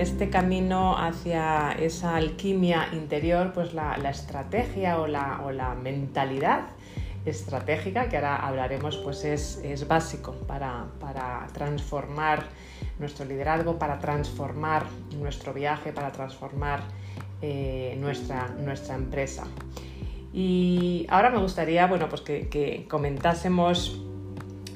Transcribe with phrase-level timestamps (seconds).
[0.00, 6.68] este camino hacia esa alquimia interior, pues la, estrategia o la, mentalidad
[7.24, 10.86] estratégica, que ahora hablaremos, pues es, básico para,
[11.52, 12.44] transformar
[12.98, 14.84] nuestro liderazgo, para transformar
[15.18, 16.80] nuestro viaje, para transformar
[17.42, 19.44] eh, nuestra, nuestra empresa.
[20.32, 24.07] Y ahora me gustaría bueno, pues que comentásemos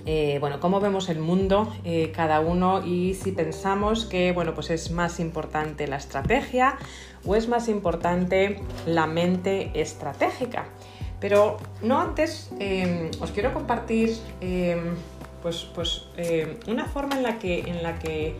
[0.04, 4.70] eh, bueno, cómo vemos el mundo eh, cada uno y si pensamos que bueno, pues
[4.70, 6.76] es más importante la estrategia
[7.24, 10.66] o es más importante la mente estratégica.
[11.20, 14.16] Pero no antes em, os quiero compartir
[15.40, 16.06] pues, pues
[16.66, 18.34] una forma en la que, en la que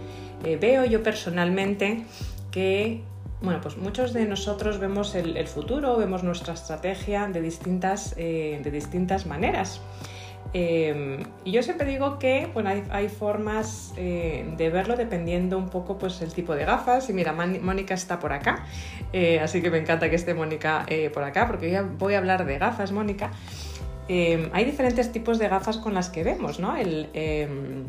[0.44, 2.04] eh, veo yo personalmente
[2.50, 3.02] que
[3.40, 8.70] bueno, pues muchos de nosotros vemos el, el futuro, vemos nuestra estrategia de distintas, de
[8.72, 9.80] distintas maneras.
[10.54, 15.96] Em, y yo siempre digo que bueno, hay, formas eh, de verlo dependiendo un poco
[15.98, 17.08] pues, el tipo de gafas.
[17.08, 18.66] Y mira, Mónica está por acá,
[19.12, 22.18] eh, así que me encanta que esté Mónica eh, por acá, porque ya voy a
[22.18, 23.30] hablar de gafas, Mónica.
[24.08, 26.76] Em, hay diferentes tipos de gafas con las que vemos ¿no?
[26.76, 27.84] el, em,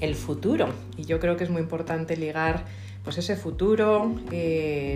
[0.00, 0.68] el, futuro.
[0.96, 2.64] Y yo creo que es muy importante ligar
[3.02, 4.14] pues, ese futuro,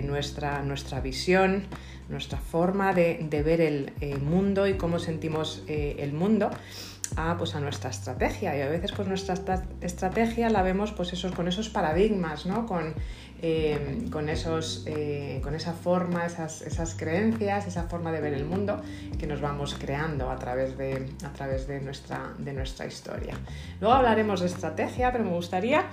[0.05, 1.65] nuestra, nuestra visión
[2.09, 6.51] nuestra forma de, ver el mundo y cómo sentimos el mundo
[7.15, 9.35] a, pues a nuestra estrategia y a veces pues nuestra
[9.81, 12.65] estrategia la vemos pues esos, con esos paradigmas, ¿no?
[12.65, 12.93] con,
[13.41, 18.45] eh, con, esos, eh, con esa forma, esas, esas, creencias, esa forma de ver el
[18.45, 18.81] mundo
[19.19, 23.35] que nos vamos creando a través de, a través de, nuestra, de nuestra historia.
[23.81, 25.85] Luego hablaremos de estrategia, pero me gustaría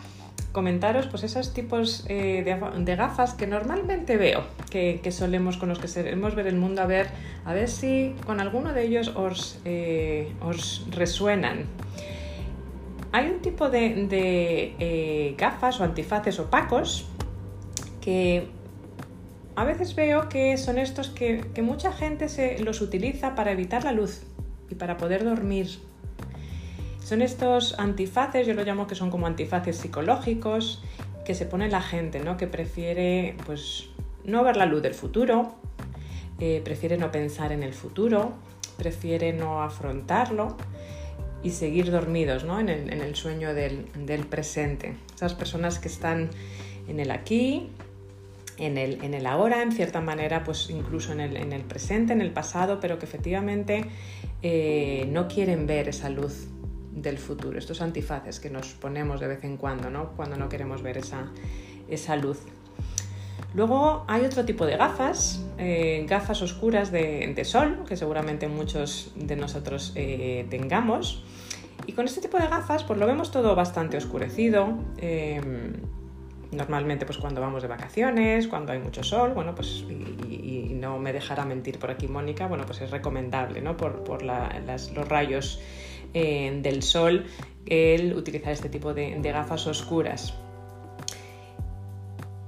[0.52, 5.88] comentaros pues esos tipos eh, de, gafas que normalmente veo, que, solemos, con los que
[5.88, 7.08] solemos ver el mundo, a ver,
[7.44, 11.64] a ver si con alguno de ellos os, eh, os resuenan.
[13.12, 14.06] Hay un tipo de,
[14.78, 17.06] eh, gafas o antifaces opacos
[18.00, 18.48] que
[19.56, 23.84] a veces veo que son estos que, que mucha gente se los utiliza para evitar
[23.84, 24.22] la luz
[24.68, 25.89] y para poder dormir
[27.10, 30.80] son estos antifaces, yo lo llamo que son como antifaces psicológicos,
[31.24, 32.36] que se pone la gente, ¿no?
[32.36, 33.88] Que prefiere, pues,
[34.22, 35.56] no ver la luz del futuro,
[36.38, 38.34] eh, prefiere no pensar en el futuro,
[38.78, 40.56] prefiere no afrontarlo
[41.42, 42.60] y seguir dormidos, ¿no?
[42.60, 44.94] En el, sueño del, presente.
[45.12, 46.30] Esas personas que están
[46.86, 47.70] en el aquí,
[48.56, 52.12] en el, en el, ahora, en cierta manera, pues incluso en el, en el presente,
[52.12, 53.86] en el pasado, pero que efectivamente
[54.42, 56.46] eh, no quieren ver esa luz
[56.92, 60.12] del futuro, estos antifaces que nos ponemos de vez en cuando, ¿no?
[60.16, 62.40] cuando no queremos ver esa, luz.
[63.54, 69.36] Luego hay otro tipo de gafas, eh, gafas oscuras de, sol, que seguramente muchos de
[69.36, 71.24] nosotros eh, tengamos.
[71.86, 74.78] Y con este tipo de gafas, pues lo vemos todo bastante oscurecido.
[74.98, 75.72] Em,
[76.52, 81.12] normalmente, pues cuando vamos de vacaciones, cuando hay mucho sol, bueno, pues y, no me
[81.12, 83.76] dejará mentir por aquí Mónica, bueno, pues es recomendable, ¿no?
[83.76, 85.60] Por, los rayos
[86.12, 87.26] del sol
[87.66, 90.34] el utilizar este tipo de, gafas oscuras.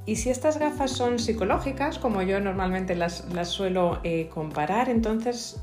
[0.05, 5.63] Y si estas gafas son psicológicas, como yo normalmente las, suelo eh, comparar, entonces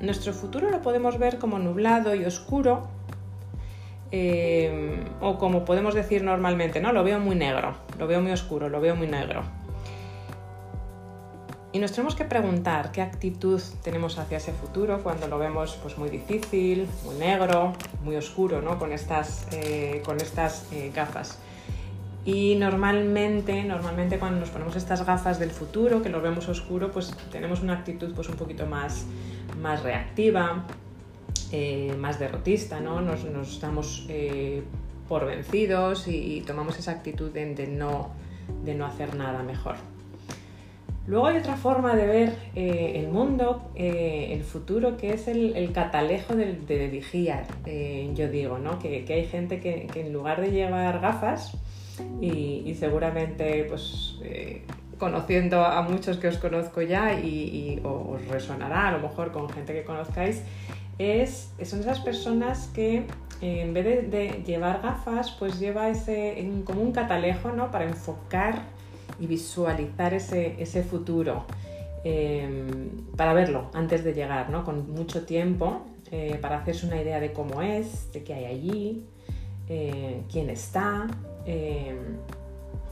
[0.00, 2.88] nuestro futuro lo podemos ver como nublado y oscuro,
[4.12, 6.92] eh, o como podemos decir normalmente, ¿no?
[6.92, 9.44] Lo veo muy negro, lo veo muy oscuro, lo veo muy negro.
[11.72, 15.96] Y nos tenemos que preguntar qué actitud tenemos hacia ese futuro cuando lo vemos pues,
[15.98, 18.76] muy difícil, muy negro, muy oscuro, ¿no?
[18.76, 21.38] con estas, eh, con estas eh, gafas.
[22.24, 27.16] Y normalmente, normalmente cuando nos ponemos estas gafas del futuro, que lo vemos oscuro, pues
[27.30, 29.06] tenemos una actitud pues, un poquito más,
[29.60, 30.64] más reactiva,
[31.52, 33.00] eh, más derrotista, ¿no?
[33.00, 34.08] nos, nos damos
[35.08, 38.10] por vencidos y, tomamos esa actitud de, no,
[38.64, 39.76] de no hacer nada mejor.
[41.10, 45.72] Luego hay otra forma de ver eh, el mundo, eh, el futuro, que es el,
[45.72, 47.02] catalejo de, de.
[47.66, 48.78] Eh, yo digo, ¿no?
[48.78, 51.58] Que, hay gente que, en lugar de llevar gafas,
[52.20, 54.20] y, seguramente pues
[54.98, 59.72] conociendo a muchos que os conozco ya y, os resonará a lo mejor con gente
[59.72, 60.44] que conozcáis,
[60.98, 63.02] es, son esas personas que
[63.40, 67.72] en vez de, llevar gafas, pues lleva ese como un catalejo ¿no?
[67.72, 68.62] para enfocar
[69.20, 71.44] y visualizar ese, futuro
[72.04, 74.64] em, para verlo antes de llegar, ¿no?
[74.64, 79.04] con mucho tiempo eh, para hacerse una idea de cómo es, de qué hay allí,
[79.68, 81.06] eh, quién está,
[81.44, 82.16] em,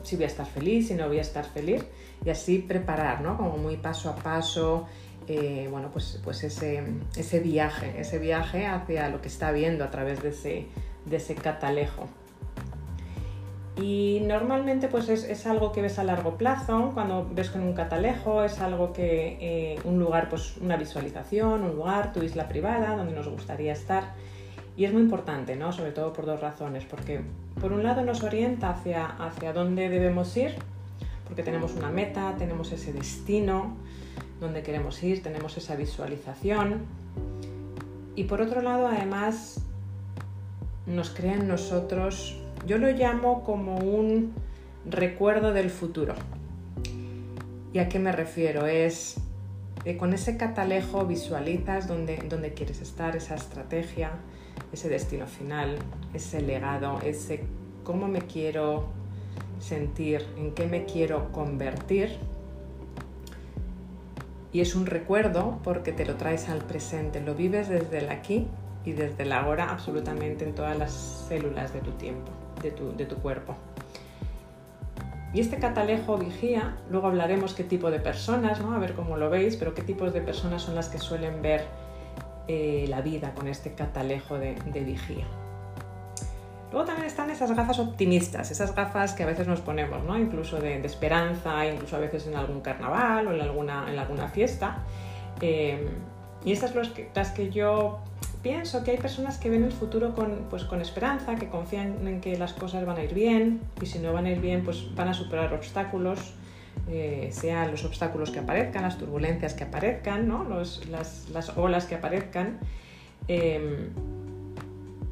[0.03, 1.85] si voy a estar feliz, si no voy a estar feliz,
[2.25, 3.37] y así preparar, ¿no?
[3.37, 4.87] como muy paso a paso.
[5.27, 6.83] Eh, bueno, pues, pues ese,
[7.15, 10.67] ese viaje, ese viaje hacia lo que está viendo a través de ese,
[11.05, 12.07] de ese catalejo.
[13.81, 18.43] Y normalmente pues es, algo que ves a largo plazo, cuando ves con un catalejo,
[18.43, 23.15] es algo que eh, un lugar, pues una visualización, un lugar, tu isla privada, donde
[23.15, 24.15] nos gustaría estar.
[24.77, 25.73] Y es muy importante, ¿no?
[25.73, 27.21] Sobre todo por dos razones, porque
[27.61, 30.57] por un lado nos orienta hacia, hacia dónde debemos ir,
[31.25, 33.77] porque tenemos una meta, tenemos ese destino,
[34.41, 36.87] donde queremos ir, tenemos esa visualización.
[38.17, 39.61] Y por otro lado, además,
[40.87, 44.35] nos crea en nosotros yo lo llamo como un
[44.85, 46.15] recuerdo del futuro.
[47.73, 48.67] ¿Y a qué me refiero?
[48.67, 49.17] Es
[49.85, 54.13] que con ese catalejo visualizas dónde, dónde quieres estar, esa estrategia,
[54.73, 55.77] ese destino final,
[56.15, 57.45] ese legado, ese
[57.85, 58.89] cómo me quiero
[59.61, 62.17] sentir, en qué me quiero convertir.
[64.53, 68.47] Y es un recuerdo porque te lo traes al presente, lo vives desde el aquí
[68.85, 72.33] y desde el ahora absolutamente en todas las células de tu tiempo
[72.63, 73.57] de tu, cuerpo.
[75.33, 78.75] Y este catalejo vigía, luego hablaremos qué tipo de personas, ¿no?
[78.75, 81.67] a ver cómo lo veis, pero qué tipos de personas son las que suelen ver
[82.47, 85.27] eh, la vida con este catalejo de, vigía.
[86.73, 90.19] Luego también están esas gafas optimistas, esas gafas que a veces nos ponemos, ¿no?
[90.19, 94.79] incluso de, esperanza, incluso a veces en algún carnaval o en alguna, en alguna fiesta.
[95.41, 95.89] Eh,
[96.45, 96.83] y estas son
[97.15, 98.01] las que yo
[98.43, 102.21] pienso que hay personas que ven el futuro con, pues, con esperanza, que confían en
[102.21, 104.95] que las cosas van a ir bien y si no van a ir bien, pues
[104.95, 106.35] van a superar obstáculos,
[106.89, 110.47] eh, sean los obstáculos que aparezcan, las turbulencias que aparezcan, ¿no?
[110.49, 112.59] las, olas que aparezcan.
[113.27, 113.91] Em,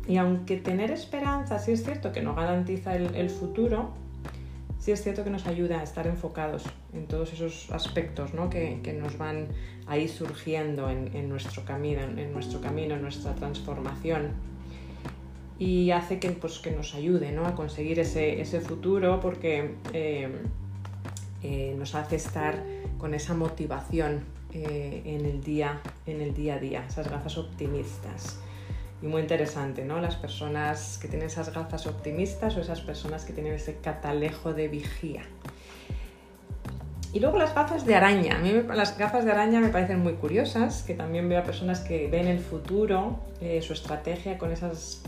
[0.08, 3.90] y aunque tener esperanza sí es cierto que no garantiza el futuro,
[4.86, 6.62] sí es cierto que nos ayuda a estar enfocados
[6.92, 9.48] en todos esos aspectos que, nos van
[9.88, 14.34] ahí surgiendo en, nuestro camino, en, nuestro camino, en nuestra transformación.
[15.58, 20.30] Y hace que, pues, que nos ayude a conseguir ese, futuro porque eh,
[21.42, 22.62] eh, nos hace estar
[22.96, 24.20] con esa motivación
[24.52, 28.38] eh, en, el día, en el día a día, esas gafas optimistas
[29.02, 30.00] y muy interesante, ¿no?
[30.00, 34.68] Las personas que tienen esas gafas optimistas o esas personas que tienen ese catalejo de
[34.68, 35.22] vigía.
[37.12, 38.36] Y luego las gafas de araña.
[38.36, 41.80] A mí las gafas de araña me parecen muy curiosas, que también veo a personas
[41.80, 45.02] que ven el futuro, eh, su estrategia con esas,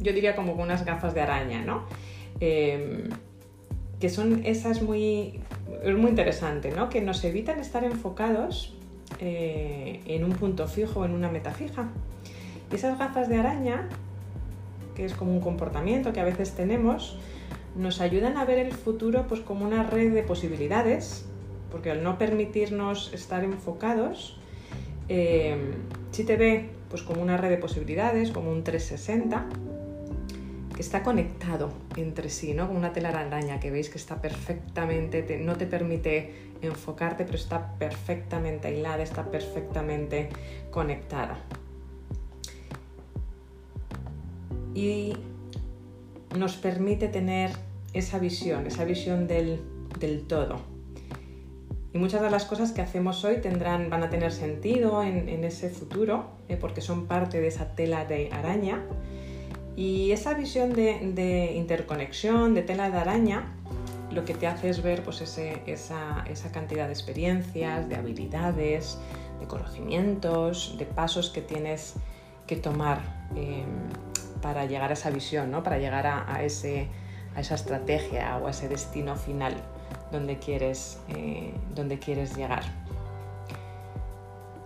[0.00, 1.84] yo diría como con unas gafas de araña, ¿no?
[2.40, 3.10] Em,
[4.00, 5.40] que son esas muy,
[5.84, 6.88] es muy interesante, ¿no?
[6.88, 8.74] Que nos evitan estar enfocados
[9.20, 11.90] eh, en un punto fijo, en una meta fija.
[12.72, 13.88] Esas gafas de araña,
[14.94, 17.18] que es como un comportamiento que a veces tenemos,
[17.76, 21.26] nos ayudan a ver el futuro pues como una red de posibilidades,
[21.70, 24.38] porque al no permitirnos estar enfocados,
[25.08, 25.56] eh,
[26.10, 29.46] si te ve pues como una red de posibilidades, como un 360,
[30.74, 32.66] que está conectado entre sí, ¿no?
[32.66, 38.68] Como una telaraña que veis que está perfectamente, no te permite enfocarte, pero está perfectamente
[38.68, 40.28] aislada, está perfectamente
[40.70, 41.38] conectada.
[44.74, 45.14] Y
[46.36, 47.50] nos permite tener
[47.92, 49.60] esa visión, esa visión del,
[50.26, 50.60] todo.
[51.92, 55.68] Y muchas de las cosas que hacemos hoy tendrán, van a tener sentido en, ese
[55.68, 58.82] futuro, eh, porque son parte de esa tela de araña.
[59.76, 63.54] Y esa visión de, interconexión, de tela de araña,
[64.10, 68.98] lo que te hace es ver pues, esa, cantidad de experiencias, de habilidades,
[69.40, 71.94] de conocimientos, de pasos que tienes
[72.46, 73.28] que tomar.
[73.36, 74.11] Em,
[74.42, 75.62] para llegar a esa visión, ¿no?
[75.62, 76.88] para llegar a, ese,
[77.34, 79.54] a esa estrategia o a ese destino final
[80.10, 82.64] donde quieres, eh, donde quieres llegar.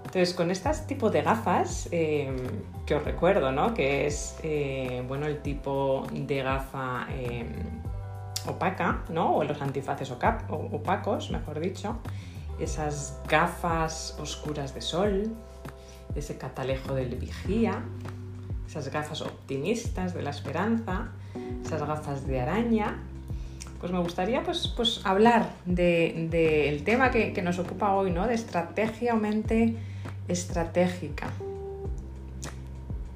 [0.06, 2.35] Entonces, con este tipo de gafas, eh,
[2.87, 3.75] que os recuerdo, ¿no?
[3.75, 7.06] que es eh, bueno, el tipo de gafa
[8.49, 9.37] opaca, ¿no?
[9.37, 11.99] o los antifaces opacos, mejor dicho,
[12.59, 15.33] esas gafas oscuras de sol,
[16.14, 17.83] ese catalejo del vigía,
[18.69, 21.09] esas gafas optimistas de la esperanza,
[21.65, 22.99] esas gafas de araña,
[23.81, 28.27] pues me gustaría pues, pues hablar del de, tema que, nos ocupa hoy, ¿no?
[28.27, 29.77] de estrategia o mente
[30.29, 31.29] estratégica.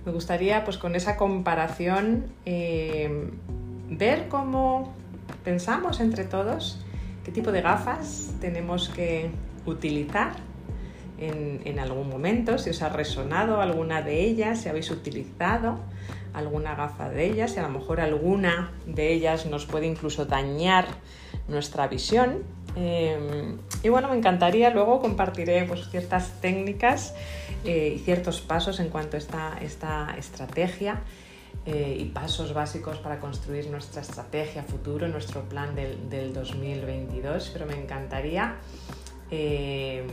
[0.05, 3.31] Me gustaría pues con esa comparación eh,
[3.91, 4.95] ver cómo
[5.45, 6.85] pensamos entre todos
[7.25, 9.31] qué tipo de gafas tenemos que
[9.67, 10.33] utilizar
[11.21, 15.79] en, algún momento, si os ha resonado alguna de ellas, si habéis utilizado
[16.33, 20.87] alguna gafa de ellas, si a lo mejor alguna de ellas nos puede incluso dañar
[21.49, 22.45] nuestra visión.
[22.77, 27.15] Em, y bueno, me encantaría luego compartiré pues, ciertas técnicas
[27.65, 31.01] eh, y ciertos pasos en cuanto a esta, esta estrategia
[31.67, 37.75] eh, y pasos básicos para construir nuestra estrategia futuro, nuestro plan del, 2022, pero me
[37.75, 38.55] encantaría
[39.31, 40.07] eh,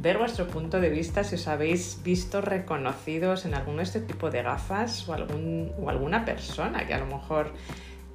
[0.00, 4.30] ver vuestro punto de vista si os habéis visto reconocidos en alguno de este tipo
[4.30, 7.52] de gafas o, algún, o alguna persona que a lo mejor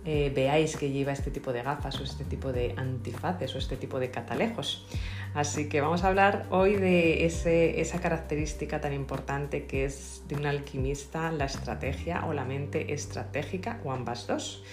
[0.03, 3.77] eh, veáis que lleva este tipo de gafas o este tipo de antifaces o este
[3.77, 4.87] tipo de catalejos.
[5.35, 10.47] Así que vamos a hablar hoy de esa característica tan importante que es de un
[10.47, 14.63] alquimista, la estrategia o la mente estratégica o ambas dos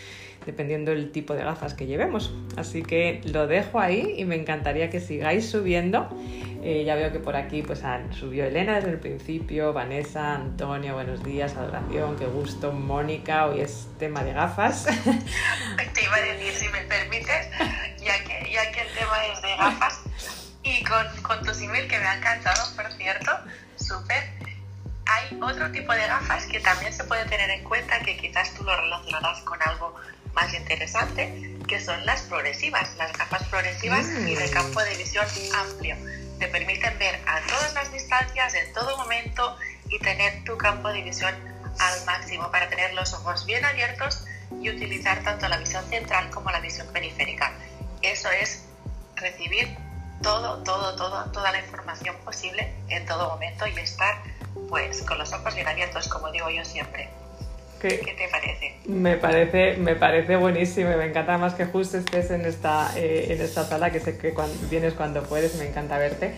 [0.47, 2.35] dependiendo del tipo de gafas que llevemos.
[2.57, 6.09] Así que lo dejo ahí y me encantaría que sigáis subiendo.
[6.65, 7.83] Eh, ya veo que por aquí pues
[8.13, 13.89] subió Elena desde el principio, Vanessa, Antonio, buenos días, adoración, qué gusto, Mónica, hoy es
[13.99, 14.85] tema de gafas.
[15.95, 17.49] Te iba a decir, si me permites,
[17.99, 20.03] ya que, ya que el tema es de gafas,
[20.63, 23.33] y con, con tus email que me han encantado, por cierto,
[23.75, 24.23] súper.
[25.05, 28.63] Hay otro tipo de gafas que también se puede tener en cuenta, que quizás tú
[28.63, 29.97] lo relacionarás con algo
[30.35, 34.51] más interesante, que son las progresivas, las gafas progresivas y de mm.
[34.51, 35.97] campo de visión amplio.
[36.39, 39.57] Te permiten ver a todas las distancias, en todo momento
[39.89, 41.35] y tener tu campo de visión
[41.79, 44.25] al máximo para tener los ojos bien abiertos
[44.61, 47.53] y utilizar tanto la visión central como la visión periférica.
[48.03, 48.65] Eso es
[49.17, 49.77] recibir
[50.23, 54.23] todo, todo, todo, toda la información posible en todo momento y estar
[54.69, 57.09] pues con los ojos bien abiertos, como digo yo siempre.
[57.83, 58.77] ¿Qué, te parece?
[58.87, 63.33] Me parece, me parece buenísimo y me encanta más que justo estés en esta, eh,
[63.33, 66.33] en esta sala, que sé que cuando, vienes cuando puedes, me encanta verte.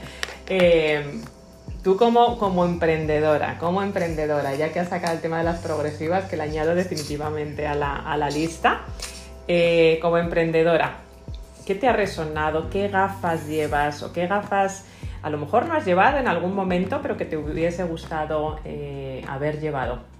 [0.48, 1.20] Eh,
[1.82, 6.24] tú como, como emprendedora, como emprendedora, ya que has sacado el tema de las progresivas,
[6.30, 8.80] que le añado definitivamente a la, a la lista,
[9.46, 11.00] eh, como emprendedora,
[11.66, 12.70] ¿qué te ha resonado?
[12.70, 14.86] ¿Qué gafas llevas o qué gafas
[15.22, 18.60] a lo mejor no has llevado en algún momento, pero que te hubiese gustado
[19.28, 20.13] haber llevado?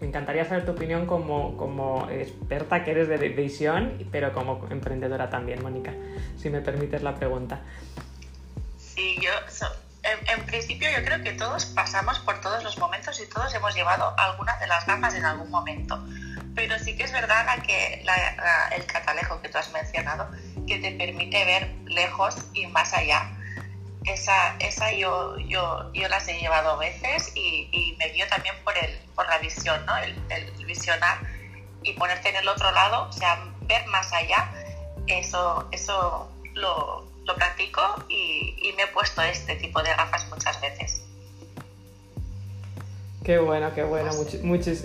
[0.00, 5.28] Me encantaría saber tu opinión como, como experta que eres de visión, pero como emprendedora
[5.28, 5.92] también, Mónica,
[6.36, 7.60] si me permites la pregunta.
[8.78, 9.30] Sí, yo,
[10.04, 14.14] en, principio yo creo que todos pasamos por todos los momentos y todos hemos llevado
[14.18, 15.98] algunas de las gafas en algún momento.
[16.54, 18.04] Pero sí que es verdad que
[18.76, 20.30] el catalejo que tú has mencionado,
[20.66, 23.37] que te permite ver lejos y más allá
[24.12, 28.54] esa, esa yo, yo, yo las he llevado a veces y, y, me guío también
[28.64, 29.96] por, el, por la visión, ¿no?
[29.98, 31.18] El, el, visionar
[31.82, 34.50] y ponerte en el otro lado, o sea, ver más allá,
[35.06, 40.60] eso, eso lo, lo practico y, y me he puesto este tipo de gafas muchas
[40.60, 41.02] veces.
[43.24, 44.10] Qué bueno, qué bueno.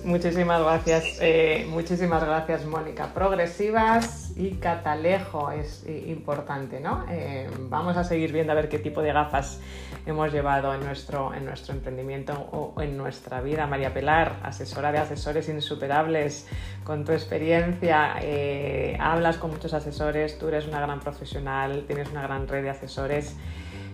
[0.04, 1.04] muchísimas gracias.
[1.22, 3.14] Eh, muchísimas gracias, Mónica.
[3.14, 7.06] Progresivas y catalejo es importante, ¿no?
[7.10, 9.60] Eh, vamos a seguir viendo a ver qué tipo de gafas
[10.06, 13.68] hemos llevado en nuestro, en nuestro emprendimiento o en nuestra vida.
[13.68, 16.48] María Pelar, asesora de asesores insuperables,
[16.84, 22.24] con tu experiencia, eh, hablas con muchos asesores, tú eres una gran profesional, tienes una
[22.24, 23.36] gran red de asesores.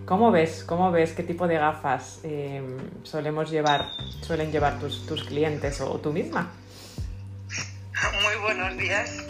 [0.05, 0.63] ¿Cómo ves?
[0.63, 2.63] ¿Cómo ves qué tipo de gafas eh,
[3.03, 3.86] solemos llevar,
[4.22, 6.50] suelen llevar tus, tus clientes o, tú misma?
[8.24, 9.29] Muy buenos días.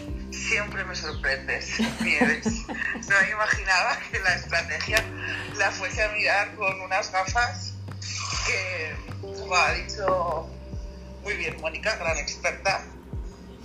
[0.50, 2.66] Siempre me sorprendes, Nieves.
[2.68, 5.06] No me imaginaba que la estrategia
[5.58, 7.74] la fuese a mirar con unas gafas
[8.48, 10.50] que, como ha dicho
[11.22, 12.84] muy bien Mónica, gran experta,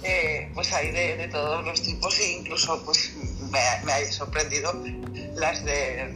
[0.03, 3.15] eh, pues hay de, todos los tipos e incluso pues
[3.51, 4.75] me, me ha sorprendido
[5.37, 6.15] las de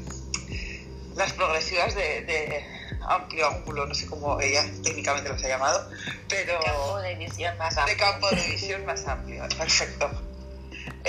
[1.17, 2.63] las progresivas de,
[3.09, 5.91] amplio ángulo, no sé cómo ella técnicamente las ha llamado,
[6.29, 6.61] pero...
[6.61, 7.97] Campo de visión más amplio.
[7.97, 10.28] De campo de visión más amplio, perfecto.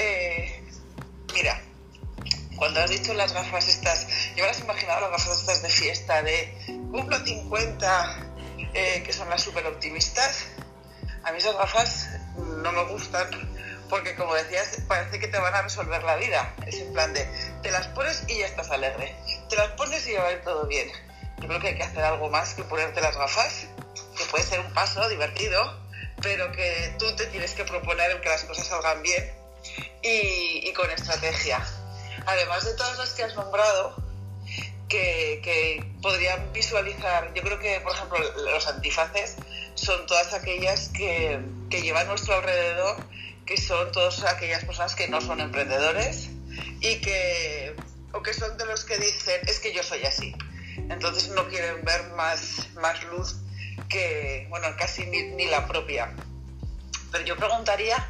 [0.01, 0.63] Eh,
[1.33, 1.61] mira,
[2.55, 6.21] cuando has dicho las gafas estas, yo me las imaginado las gafas estas de fiesta,
[6.21, 6.57] de
[6.89, 8.31] cumplo 50,
[8.73, 10.45] eh, que son las súper optimistas.
[11.23, 13.27] A mí esas gafas no me gustan
[13.89, 16.55] porque como decías, parece que te van a resolver la vida.
[16.65, 17.27] Es en plan de,
[17.61, 19.13] te las pones y ya estás alegre.
[19.49, 20.89] Te las pones y ya va a ir todo bien.
[21.41, 23.65] Yo creo que hay que hacer algo más que ponerte las gafas,
[24.17, 25.77] que puede ser un paso divertido,
[26.21, 29.38] pero que tú te tienes que proponer el que las cosas salgan bien
[30.03, 31.65] y, con estrategia.
[32.25, 33.95] Además de todas las que has nombrado,
[34.87, 38.19] que, que, podrían visualizar, yo creo que, por ejemplo,
[38.51, 39.35] los antifaces
[39.75, 41.39] son todas aquellas que,
[41.69, 42.97] que llevan a nuestro alrededor
[43.49, 46.29] que son todas aquellas personas que no son emprendedores
[46.81, 47.75] y que,
[48.13, 50.35] o que son de los que dicen, es que yo soy así.
[50.77, 53.37] Entonces no quieren ver más, más luz
[53.89, 56.15] que, bueno, casi ni, la propia.
[57.11, 58.07] Pero yo preguntaría,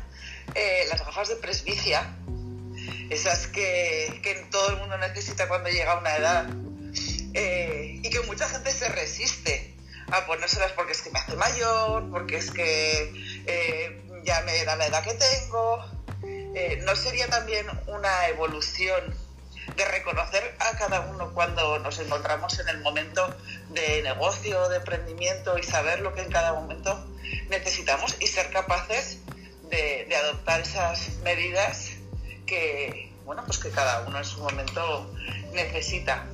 [0.56, 2.16] eh, las gafas de presbicia,
[3.10, 6.46] esas que, que, todo el mundo necesita cuando llega a una edad
[7.34, 9.76] eh, y que mucha gente se resiste
[10.12, 14.76] a ponérselas porque es que me hace mayor, porque es que eh, ya me da
[14.76, 15.86] la edad que tengo.
[16.84, 19.16] ¿No sería también una evolución
[19.76, 23.36] de reconocer a cada uno cuando nos encontramos en el momento
[23.70, 27.08] de negocio, de emprendimiento y saber lo que en cada momento
[27.50, 29.20] necesitamos y ser capaces
[29.70, 31.92] de, adoptar esas medidas
[32.46, 35.14] que, bueno, pues que cada uno en su momento
[35.54, 36.26] necesita.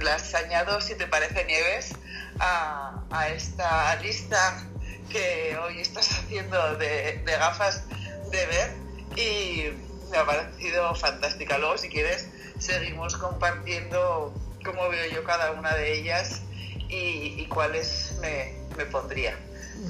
[0.00, 1.92] Las añado, si te parece, Nieves,
[2.38, 4.66] a, esta lista
[5.10, 7.84] que hoy estás haciendo de, de gafas
[8.30, 8.70] de ver
[9.16, 11.58] y me ha parecido fantástica.
[11.58, 16.40] Luego, si quieres, seguimos compartiendo cómo veo yo cada una de ellas
[16.88, 19.36] y, y cuáles me, me pondría.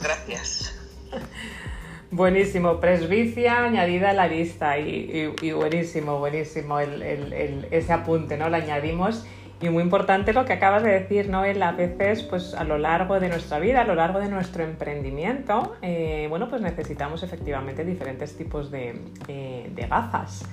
[0.00, 0.72] Gracias.
[2.12, 8.50] Buenísimo, presbicia añadida a la lista y, y, buenísimo, buenísimo el, el, ese apunte, ¿no?
[8.50, 9.24] Lo añadimos
[9.62, 11.42] y muy importante lo que acabas de decir, ¿no?
[11.42, 14.62] El, a veces, pues a lo largo de nuestra vida, a lo largo de nuestro
[14.62, 18.94] emprendimiento, eh, bueno, pues necesitamos efectivamente diferentes tipos de,
[19.28, 20.44] eh, de gafas.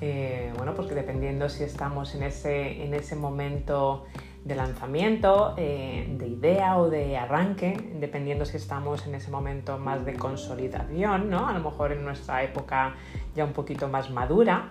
[0.00, 4.06] Eh, bueno, porque dependiendo si estamos en ese, en ese momento
[4.46, 10.04] de lanzamiento, eh, de idea o de arranque, dependiendo si estamos en ese momento más
[10.06, 11.48] de consolidación, ¿no?
[11.48, 12.94] a lo mejor en nuestra época
[13.34, 14.70] ya un poquito más madura,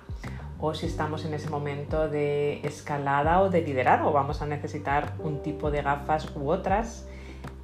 [0.62, 5.42] o si estamos en ese momento de escalada o de liderazgo, vamos a necesitar un
[5.42, 7.10] tipo de gafas u otras.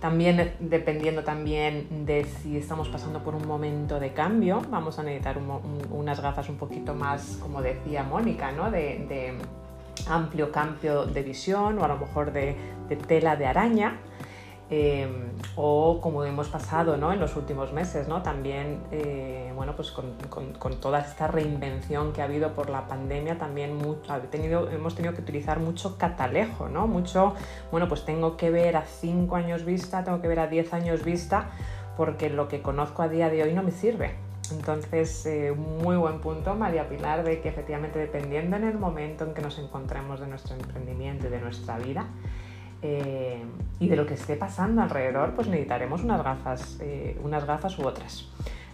[0.01, 5.37] También dependiendo también de si estamos pasando por un momento de cambio, vamos a necesitar
[5.37, 8.69] un, un, unas gafas un poquito más, como decía Mónica, ¿no?
[8.69, 9.37] de
[10.07, 12.55] amplio cambio de visión o a lo mejor de,
[13.07, 13.99] tela de araña.
[14.73, 15.05] Eh,
[15.57, 17.11] o como hemos pasado ¿no?
[17.11, 18.21] en los últimos meses, ¿no?
[18.21, 20.13] también eh, bueno, pues con,
[20.57, 23.77] con, toda esta reinvención que ha habido por la pandemia, también
[24.31, 26.87] tenido, hemos tenido que utilizar mucho catalejo, ¿no?
[26.87, 27.35] mucho,
[27.69, 31.03] bueno, pues tengo que ver a 5 años vista, tengo que ver a 10 años
[31.03, 31.49] vista,
[31.97, 34.15] porque lo que conozco a día de hoy no me sirve.
[34.51, 39.33] Entonces, eh, muy buen punto, María Pilar, de que efectivamente dependiendo en el momento en
[39.33, 42.07] que nos encontremos de nuestro emprendimiento y de nuestra vida,
[42.81, 43.43] eh,
[43.79, 47.85] y de lo que esté pasando alrededor, pues necesitaremos unas gafas, eh, unas gafas u
[47.85, 48.27] otras.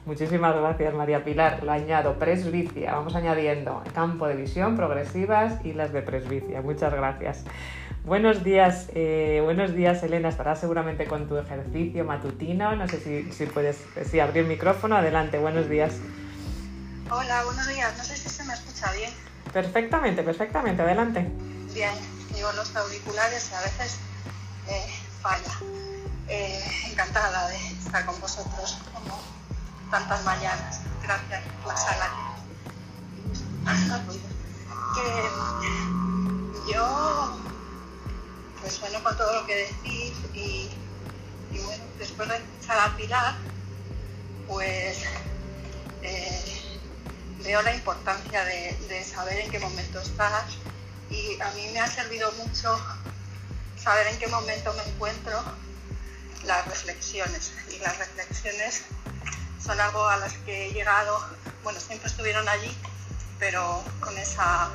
[0.08, 5.92] Muchísimas gracias María Pilar, lo añado, presbicia, vamos añadiendo campo de visión progresivas y las
[5.92, 7.44] de presbicia, muchas gracias.
[8.06, 13.34] Buenos días, eh, buenos días Elena, estarás seguramente con tu ejercicio matutino, no sé si,
[13.34, 15.96] si puedes si abrir el micrófono, adelante, buenos días.
[17.12, 19.12] Hola, buenos días, no sé si se me escucha bien.
[19.52, 21.30] Perfectamente, perfectamente, adelante.
[21.74, 21.92] Bien,
[22.34, 24.00] llevo los auriculares y a veces
[24.70, 24.86] eh,
[25.22, 25.52] falla.
[26.30, 29.37] Eh, encantada de estar con vosotros como
[29.90, 30.82] tantas mañanas.
[31.04, 32.12] Gracias por la sala.
[34.96, 37.38] Que yo,
[38.62, 40.70] pues bueno, con todo lo que decís y,
[41.52, 43.36] y bueno, después de escuchar a Pilar,
[44.48, 45.04] pues
[46.02, 46.80] eh,
[47.44, 50.46] veo la importancia de, de saber en qué momento estás
[51.10, 52.78] y a mí me ha servido mucho
[53.82, 55.42] saber en qué momento me encuentro
[56.46, 58.84] las reflexiones y las reflexiones
[59.64, 61.20] son algo a las que he llegado,
[61.64, 62.76] bueno, siempre estuvieron allí,
[63.40, 64.70] pero con esa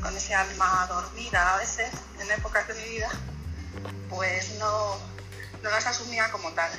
[0.00, 1.90] con ese alma dormida a veces
[2.20, 3.10] en épocas de mi vida,
[4.10, 4.98] pues no,
[5.62, 6.70] no las asumía como tal.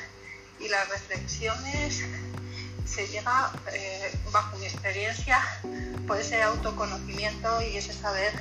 [0.60, 2.04] Y las reflexiones
[2.86, 5.42] se llega, eh, bajo mi experiencia,
[6.08, 8.32] por ese autoconocimiento y ese saber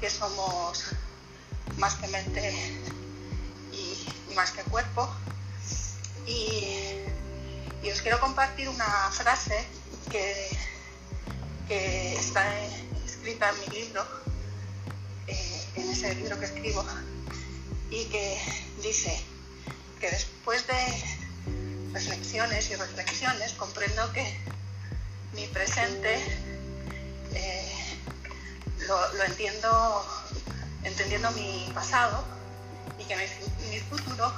[0.00, 0.84] que somos
[1.76, 2.52] más que mente
[3.72, 5.08] y, y más que cuerpo.
[6.26, 7.04] Y,
[7.82, 9.64] y, os quiero compartir una frase
[10.10, 10.48] que,
[11.66, 12.44] que está
[13.04, 14.04] escrita en mi libro,
[15.26, 16.84] eh, en ese libro que escribo,
[17.90, 18.38] y que
[18.82, 19.20] dice
[20.00, 24.24] que después de reflexiones y reflexiones comprendo que
[25.34, 26.16] mi presente
[27.34, 27.98] eh,
[28.86, 30.06] lo, lo, entiendo
[30.84, 32.24] entendiendo mi pasado
[32.98, 33.16] y que
[33.70, 34.32] mi, futuro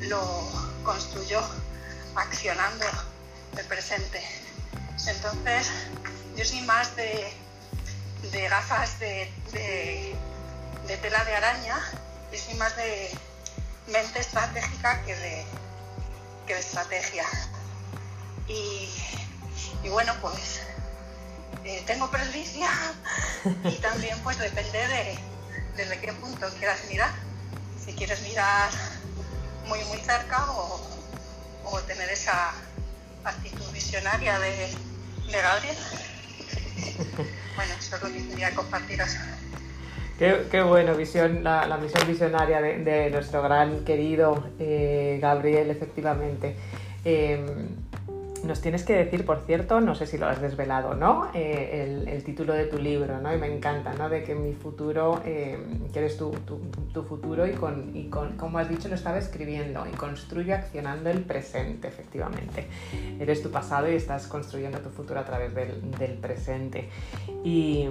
[0.00, 0.50] lo
[0.84, 1.40] construyo
[2.16, 2.84] accionando
[3.58, 4.22] el presente.
[5.06, 5.68] Entonces,
[6.36, 7.32] yo soy más de,
[8.32, 10.14] de gafas de, de,
[10.86, 11.76] de, tela de araña
[12.32, 13.10] y soy más de
[13.88, 15.44] mente estratégica que de,
[16.46, 17.24] que de estrategia.
[18.48, 18.88] Y,
[19.82, 20.60] y bueno, pues
[21.64, 22.68] eh, tengo presbicia
[23.64, 25.18] y también pues depende de
[25.76, 27.12] desde qué punto quieras mirar.
[27.84, 28.70] Si quieres mirar
[29.66, 30.93] muy muy cerca o,
[31.64, 32.52] o tener esa
[33.24, 34.68] actitud visionaria de,
[35.30, 35.76] de Gabriel.
[37.56, 39.16] Bueno, eso es lo que quería compartiros.
[40.18, 45.70] Qué, qué, bueno, visión, la, la misión visionaria de, de, nuestro gran querido eh, Gabriel,
[45.70, 46.56] efectivamente.
[47.04, 47.68] Em,
[48.44, 52.24] nos tienes que decir, por cierto, no sé si lo has desvelado no, eh, el,
[52.24, 53.34] título de tu libro, ¿no?
[53.34, 54.08] Y me encanta, ¿no?
[54.08, 55.58] De que mi futuro, eh,
[55.92, 56.32] que eres tu,
[57.06, 61.20] futuro y, con, y con, como has dicho, lo estaba escribiendo y construye accionando el
[61.20, 62.66] presente, efectivamente.
[63.18, 66.88] Eres tu pasado y estás construyendo tu futuro a través del, presente.
[67.42, 67.88] Y,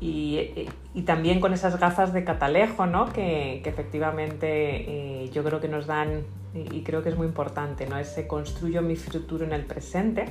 [0.00, 3.12] y, también con esas gafas de catalejo, ¿no?
[3.12, 7.86] Que, que efectivamente eh, yo creo que nos dan y, creo que es muy importante,
[7.86, 7.98] ¿no?
[7.98, 10.26] Ese construyo mi futuro en el presente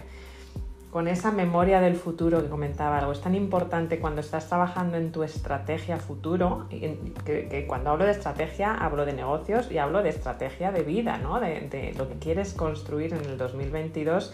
[0.92, 3.12] con esa memoria del futuro que comentaba algo.
[3.12, 8.74] Es tan importante cuando estás trabajando en tu estrategia futuro, que, cuando hablo de estrategia
[8.74, 11.40] hablo de negocios y hablo de estrategia de vida, ¿no?
[11.40, 14.34] de, lo que quieres construir en el 2022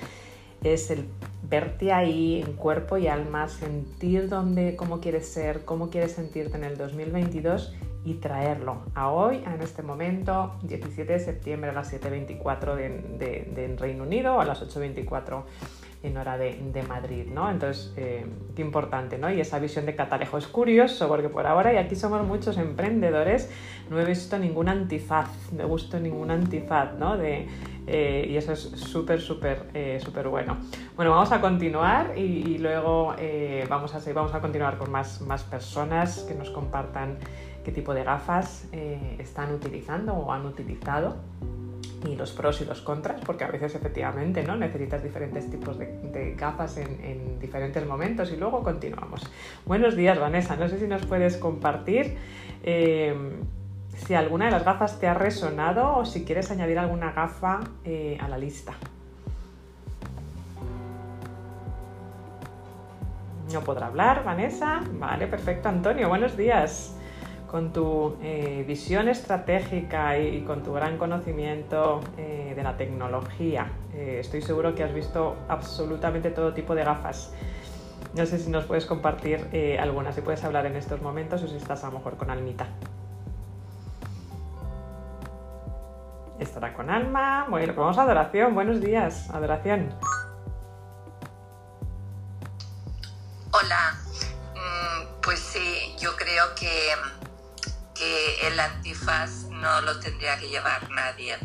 [0.63, 1.05] es el
[1.49, 6.63] verte ahí en cuerpo y alma, sentir dónde, cómo quieres ser, cómo quieres sentirte en
[6.63, 7.73] el 2022
[8.05, 13.75] y traerlo a hoy, en este momento, 17 de septiembre a las 7.24 de, de,
[13.77, 15.43] Reino Unido o a las 8.24
[16.03, 17.49] en hora de, Madrid, ¿no?
[17.49, 18.25] Entonces, eh,
[18.57, 19.31] qué importante, ¿no?
[19.31, 23.49] Y esa visión de catalejo es curioso porque por ahora, y aquí somos muchos emprendedores,
[23.89, 27.15] no he visto ningún antifaz, no he visto ningún antifaz, ¿no?
[27.15, 27.47] De,
[27.87, 30.57] eh, y eso es súper, súper, eh, súper bueno.
[30.97, 33.15] Bueno, vamos a continuar y, luego
[33.69, 37.17] vamos, a, vamos a continuar con más, más personas que nos compartan
[37.63, 41.15] qué tipo de gafas eh, están utilizando o han utilizado
[42.05, 44.57] y los pros y los contras, porque a veces efectivamente ¿no?
[44.57, 49.21] necesitas diferentes tipos de, gafas en, diferentes momentos y luego continuamos.
[49.65, 52.17] Buenos días Vanessa, no sé si nos puedes compartir
[52.63, 53.15] eh,
[53.95, 58.17] si alguna de las gafas te ha resonado o si quieres añadir alguna gafa eh,
[58.19, 58.73] a la lista.
[63.53, 64.81] No podrá hablar, Vanessa.
[64.93, 66.09] Vale, perfecto, Antonio.
[66.09, 66.97] Buenos días
[67.53, 73.71] con tu eh, visión estratégica y, con tu gran conocimiento eh, de la tecnología.
[73.93, 77.31] Eh, estoy seguro que has visto absolutamente todo tipo de gafas.
[78.15, 81.57] No sé si nos puedes compartir algunas, si puedes hablar en estos momentos o si
[81.57, 82.65] estás a lo mejor con Almita.
[86.39, 87.45] Estará con Alma.
[87.51, 88.55] Bueno, pues vamos a adoración.
[88.55, 89.93] Buenos días, adoración.
[93.51, 93.93] Hola.
[94.55, 96.93] Mm, pues sí, yo creo que
[97.95, 101.37] que el antifaz no lo tendría que llevar nadie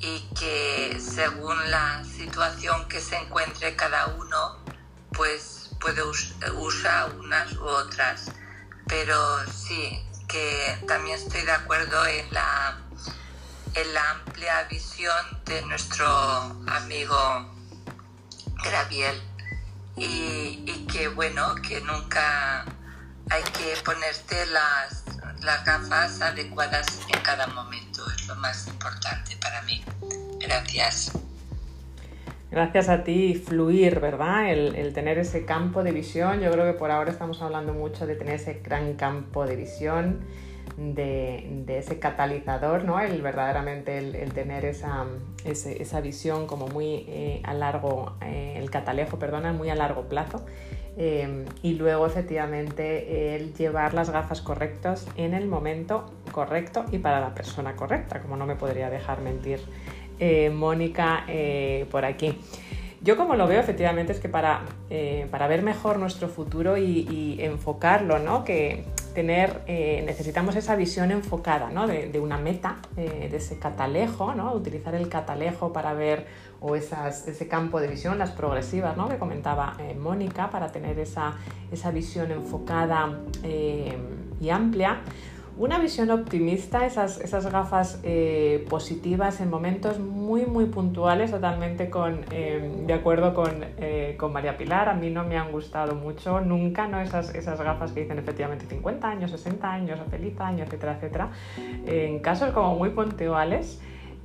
[0.00, 4.58] y que según la situación que se encuentre cada uno,
[5.12, 8.30] pues puede usar unas u otras.
[8.86, 9.16] Pero
[9.50, 12.78] sí, que también estoy de acuerdo en la,
[13.74, 16.06] en la amplia visión de nuestro
[16.68, 17.54] amigo
[18.62, 19.20] Graviel
[19.96, 22.64] y, y que bueno, que nunca
[23.30, 25.07] hay que ponerte las
[25.42, 28.02] las gafas adecuadas en cada momento.
[28.16, 29.84] Es lo más importante para mí.
[30.40, 31.12] Gracias.
[32.50, 34.50] Gracias a ti, fluir, ¿verdad?
[34.50, 36.40] El, tener ese campo de visión.
[36.40, 40.20] Yo creo que por ahora estamos hablando mucho de tener ese gran campo de visión,
[40.78, 42.98] de, ese catalizador, ¿no?
[43.00, 45.04] El verdaderamente el, tener esa,
[45.44, 50.46] esa, visión como muy eh, a largo, eh, el catalejo, perdona, muy a largo plazo
[51.00, 57.20] Em, y luego efectivamente el llevar las gafas correctas en el momento correcto y para
[57.20, 59.60] la persona correcta, como no me podría dejar mentir
[60.18, 62.36] eh, Mónica eh, por aquí.
[63.00, 67.36] Yo como lo veo efectivamente es que para, eh, para ver mejor nuestro futuro y,
[67.38, 68.42] enfocarlo, ¿no?
[68.42, 68.82] que
[69.18, 71.88] tener, necesitamos esa visión enfocada ¿no?
[71.88, 74.52] de, una meta, de ese catalejo, ¿no?
[74.52, 76.26] utilizar el catalejo para ver
[76.60, 79.08] o ese campo de visión, las progresivas ¿no?
[79.08, 81.34] que comentaba eh, Mónica, para tener esa,
[81.92, 83.96] visión enfocada eh,
[84.40, 85.00] y amplia.
[85.58, 92.20] Una visión optimista, esas, esas gafas eh, positivas en momentos muy, muy puntuales, totalmente con,
[92.28, 93.50] de acuerdo con,
[94.16, 94.88] con, María Pilar.
[94.88, 97.00] A mí no me han gustado mucho nunca ¿no?
[97.00, 101.30] esas, esas gafas que dicen efectivamente 50 años, 60 años, feliz año, etcétera, etcétera.
[101.86, 103.80] En casos como muy puntuales,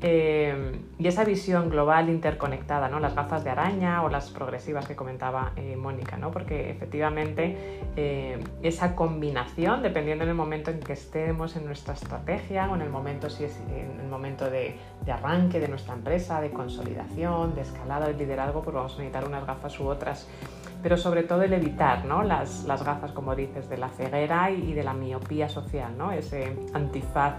[0.05, 2.99] eh, y esa visión global interconectada, ¿no?
[2.99, 6.29] las gafas de araña o las progresivas que comentaba eh, Mónica, ¿no?
[6.29, 12.75] porque efectivamente eh, esa combinación, dependiendo del momento en que estemos en nuestra estrategia o
[12.75, 14.75] en el momento, si es en el momento de,
[15.07, 19.47] arranque de nuestra empresa, de consolidación, de escalada, de liderazgo, pues vamos a necesitar unas
[19.47, 20.27] gafas u otras
[20.81, 22.23] pero sobre todo el evitar ¿no?
[22.23, 26.11] las, las, gafas, como dices, de la ceguera y de la miopía social, ¿no?
[26.11, 27.35] ese antifaz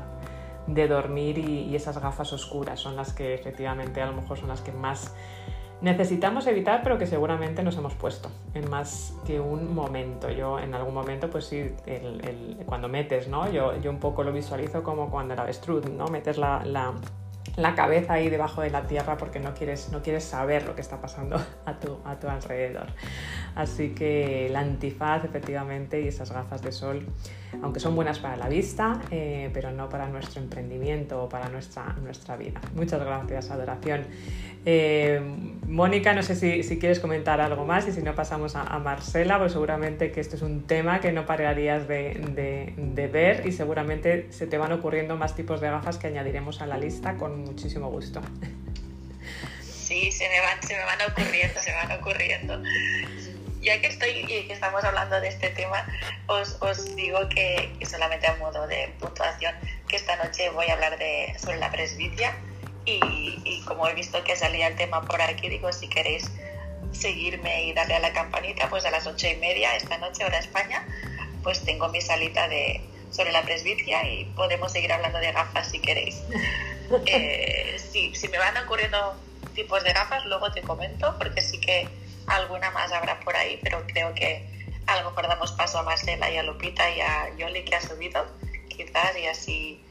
[0.66, 4.60] de dormir y, esas gafas oscuras son las que efectivamente a lo mejor son las
[4.60, 5.14] que más
[5.80, 10.30] necesitamos evitar, pero que seguramente nos hemos puesto en más que un momento.
[10.30, 11.74] Yo en algún momento, pues sí,
[12.64, 13.50] cuando metes, ¿no?
[13.50, 16.06] Yo, yo un poco lo visualizo como cuando el avestruz, ¿no?
[16.06, 16.62] Metes la,
[17.56, 20.80] la cabeza ahí debajo de la tierra porque no quieres, no quieres saber lo que
[20.80, 22.86] está pasando a tu, a tu alrededor.
[23.54, 27.06] Así que la antifaz efectivamente y esas gafas de sol,
[27.62, 31.94] aunque son buenas para la vista, eh, pero no para nuestro emprendimiento o para nuestra,
[32.02, 32.60] nuestra vida.
[32.74, 34.06] Muchas gracias, Adoración.
[34.66, 35.20] Eh,
[35.66, 39.52] Mónica, no sé si, quieres comentar algo más y si no pasamos a, Marcela, pues
[39.52, 44.46] seguramente que este es un tema que no pararías de, de ver y seguramente se
[44.46, 48.20] te van ocurriendo más tipos de gafas que añadiremos a la lista con muchísimo gusto.
[49.84, 52.62] Sí, se me van, se me van ocurriendo, se me van ocurriendo.
[53.64, 55.86] Ya que estoy y que estamos hablando de este tema,
[56.26, 59.54] os, os digo que, solamente a modo de puntuación,
[59.88, 62.36] que esta noche voy a hablar de, sobre la presbicia
[62.84, 63.00] y,
[63.44, 66.30] y como he visto que salía el tema por aquí, digo, si queréis
[66.92, 70.38] seguirme y darle a la campanita, pues a las ocho y media esta noche, hora
[70.38, 70.86] España,
[71.42, 75.80] pues tengo mi salita de, sobre la presbicia y podemos seguir hablando de gafas si
[75.80, 76.22] queréis.
[77.06, 79.14] Eh, si, me van ocurriendo
[79.54, 81.88] tipos de gafas, luego te comento, porque sí que
[82.26, 84.46] alguna más habrá por ahí, pero creo que
[84.86, 87.80] a lo mejor damos paso a Marcela y a Lupita y a Yoli que ha
[87.80, 88.26] subido,
[88.68, 89.84] quizás, y así,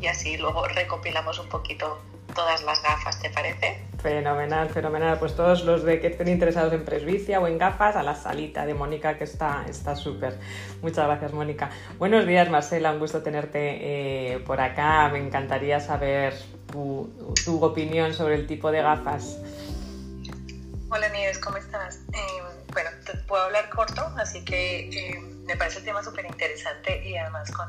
[0.00, 2.00] y así luego recopilamos un poquito
[2.34, 3.78] todas las gafas, ¿te parece?
[4.00, 5.18] Fenomenal, fenomenal.
[5.18, 8.64] Pues todos los de que estén interesados en presbicia o en gafas, a la salita
[8.64, 10.38] de Mónica, que está súper.
[10.80, 11.70] Muchas gracias, Mónica.
[11.98, 15.08] Buenos días, Marcela, un gusto tenerte eh, por acá.
[15.12, 16.34] Me encantaría saber
[16.70, 17.10] tu,
[17.60, 19.38] opinión sobre el tipo de gafas.
[21.40, 22.00] ¿Cómo estás?
[22.12, 27.02] Eh, bueno, te puedo hablar corto, así que eh, me parece el tema súper interesante
[27.06, 27.68] y además con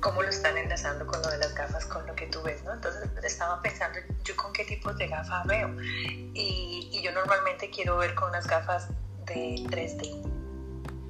[0.00, 2.74] cómo lo están enlazando con lo de las gafas, con lo que tú ves, ¿no?
[2.74, 5.74] Entonces estaba pensando yo con qué tipos de gafas veo.
[5.80, 8.88] Y, y yo normalmente quiero ver con unas gafas
[9.26, 10.22] de 3D,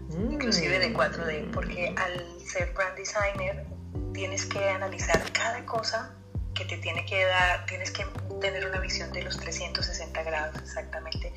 [0.08, 0.32] mm.
[0.32, 3.66] inclusive de 4D, porque al ser brand designer
[4.14, 6.14] tienes que analizar cada cosa
[6.54, 8.06] que te tiene que dar, tienes que
[8.40, 11.32] tener una visión de los 360 grados exactamente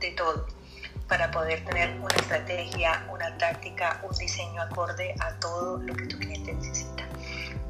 [0.00, 0.46] de todo
[1.08, 6.18] para poder tener una estrategia, una táctica, un diseño acorde a todo lo que tu
[6.18, 7.04] cliente necesita.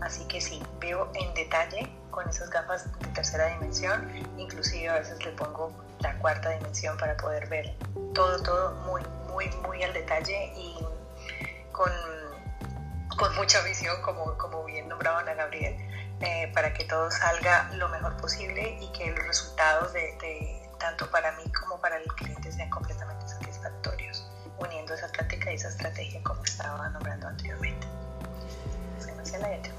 [0.01, 5.25] Así que sí, veo en detalle con esas gafas de tercera dimensión, inclusive a veces
[5.25, 7.75] le pongo la cuarta dimensión para poder ver
[8.15, 10.79] todo, todo muy, muy, muy al detalle y
[11.73, 11.91] con,
[13.17, 15.77] con mucha visión, como, como bien nombraba Ana Gabriel,
[16.21, 21.09] eh, para que todo salga lo mejor posible y que los resultados de, de tanto
[21.11, 23.23] para mí como para el cliente sean completamente
[24.59, 27.87] uniendo esa táctica y esa estrategia como estaba nombrando anteriormente.
[29.17, 29.73] Marcela y he.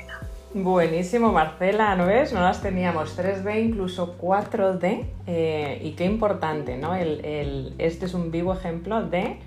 [0.55, 2.31] Buenísimo, Marcela, ¿no ves?
[2.31, 6.95] No las teníamos 3D, incluso 4D, eh, y qué importante, ¿no?
[6.95, 9.39] El, este es un vivo ejemplo de,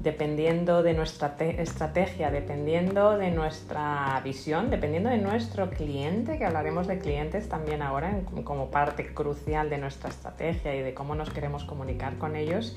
[0.00, 6.98] dependiendo de nuestra estrategia, dependiendo de nuestra visión, dependiendo de nuestro cliente, que hablaremos de
[6.98, 12.16] clientes también ahora como parte crucial de nuestra estrategia y de cómo nos queremos comunicar
[12.16, 12.76] con ellos,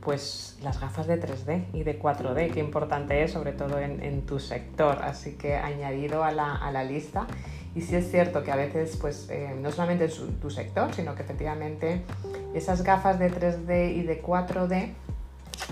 [0.00, 4.38] pues las gafas de 3D y de 4D, qué importante es, sobre todo en, tu
[4.38, 4.98] sector.
[5.02, 7.26] Así que añadido a la, lista.
[7.74, 11.14] Y sí es cierto que a veces, pues, eh, no solamente en tu sector, sino
[11.14, 12.02] que efectivamente
[12.54, 14.94] esas gafas de 3D y de 4D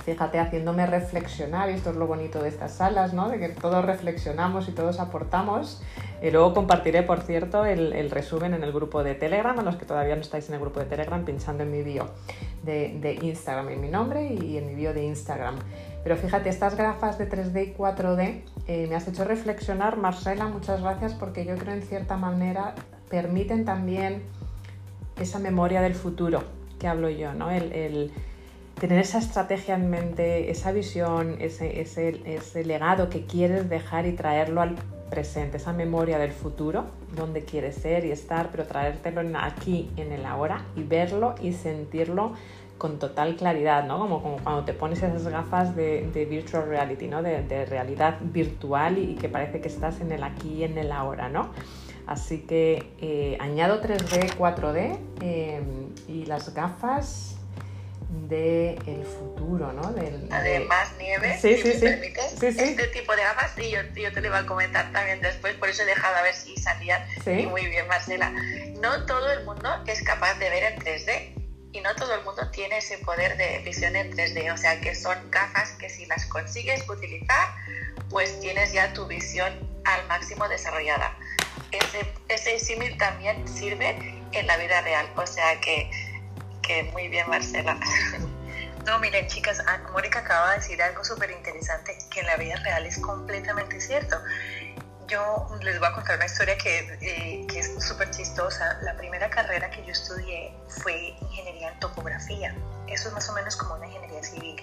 [0.05, 3.29] fíjate, haciéndome reflexionar, y esto es lo bonito de estas salas, ¿no?
[3.29, 5.83] De que todos reflexionamos y todos aportamos.
[6.23, 9.85] Y luego compartiré, por cierto, el, resumen en el grupo de Telegram, a los que
[9.85, 12.09] todavía no estáis en el grupo de Telegram, pinchando en mi bio
[12.63, 15.57] de, Instagram, en mi nombre y en mi bio de Instagram.
[16.03, 20.81] Pero fíjate, estas gafas de 3D y 4D eh, me has hecho reflexionar, Marcela, muchas
[20.81, 22.75] gracias, porque yo creo en cierta manera
[23.11, 24.23] permiten también
[25.21, 26.43] esa memoria del futuro
[26.79, 27.51] que hablo yo, ¿no?
[27.51, 28.13] el
[28.79, 34.61] tener esa estrategia en mente, esa visión, ese, ese, legado que quieres dejar y traerlo
[34.61, 34.77] al
[35.11, 40.25] presente, esa memoria del futuro, donde quieres ser y estar, pero traértelo aquí, en el
[40.27, 42.33] ahora, y verlo y sentirlo
[42.77, 43.99] con total claridad, ¿no?
[43.99, 47.23] Como, como cuando te pones esas gafas de, virtual reality, ¿no?
[47.23, 51.29] De, realidad virtual y, que parece que estás en el aquí y en el ahora,
[51.29, 51.51] ¿no?
[52.07, 55.61] Así que eh, añado 3D, 4D eh,
[56.07, 57.38] y las gafas
[58.09, 59.93] del el futuro, ¿no?
[59.93, 64.29] Del, Además, nieve, si me permites, este tipo de gafas, y yo, yo, te lo
[64.29, 67.03] iba a comentar también después, por eso he dejado a ver si salían.
[67.27, 68.33] Y muy bien, Marcela.
[68.81, 71.35] No todo el mundo es capaz de ver en 3D
[71.73, 74.95] y no todo el mundo tiene ese poder de visión en 3D, o sea que
[74.95, 77.55] son gafas que si las consigues utilizar,
[78.09, 79.53] pues tienes ya tu visión
[79.85, 81.15] al máximo desarrollada.
[81.71, 85.91] Ese, ese símil también sirve en la vida real, o sea que
[86.93, 87.79] muy bien, Marcela.
[88.87, 92.57] No, miren, chicas, ah, Mónica acaba de decir algo súper interesante que en la vida
[92.57, 94.17] real es completamente cierto.
[95.07, 98.79] yo les voy a contar una historia que, eh, que es súper chistosa.
[98.83, 102.55] La primera carrera que yo estudié fue ingeniería en topografía.
[102.87, 104.57] Eso es más o menos como una ingeniería civil,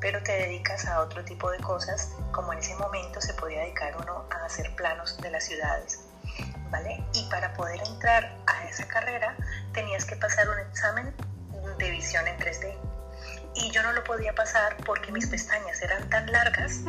[0.00, 3.96] pero te dedicas a otro tipo de cosas, como en ese momento se podía dedicar
[4.00, 6.00] uno a hacer planos de las ciudades.
[6.70, 7.04] ¿Vale?
[7.14, 9.36] Y para poder entrar a esa carrera
[9.72, 11.14] tenías que pasar un examen
[11.80, 12.74] de visión en 3D.
[13.56, 16.82] Y yo no lo podía pasar porque mis pestañas eran tan largas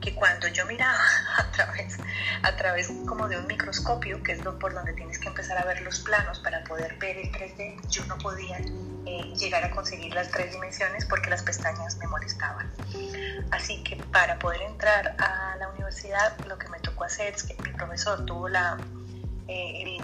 [0.00, 0.98] que cuando yo miraba
[1.38, 1.98] a través,
[2.42, 5.82] a través como de un microscopio, que es por donde tienes que empezar a ver
[5.82, 10.30] los planos para poder ver el 3D, yo no podía eh, llegar a conseguir las
[10.30, 12.70] tres dimensiones porque las pestañas me molestaban.
[13.50, 17.54] Así que para poder entrar a la universidad, lo que me tocó hacer es que
[17.62, 18.78] mi profesor tuvo la,
[19.48, 19.98] eh,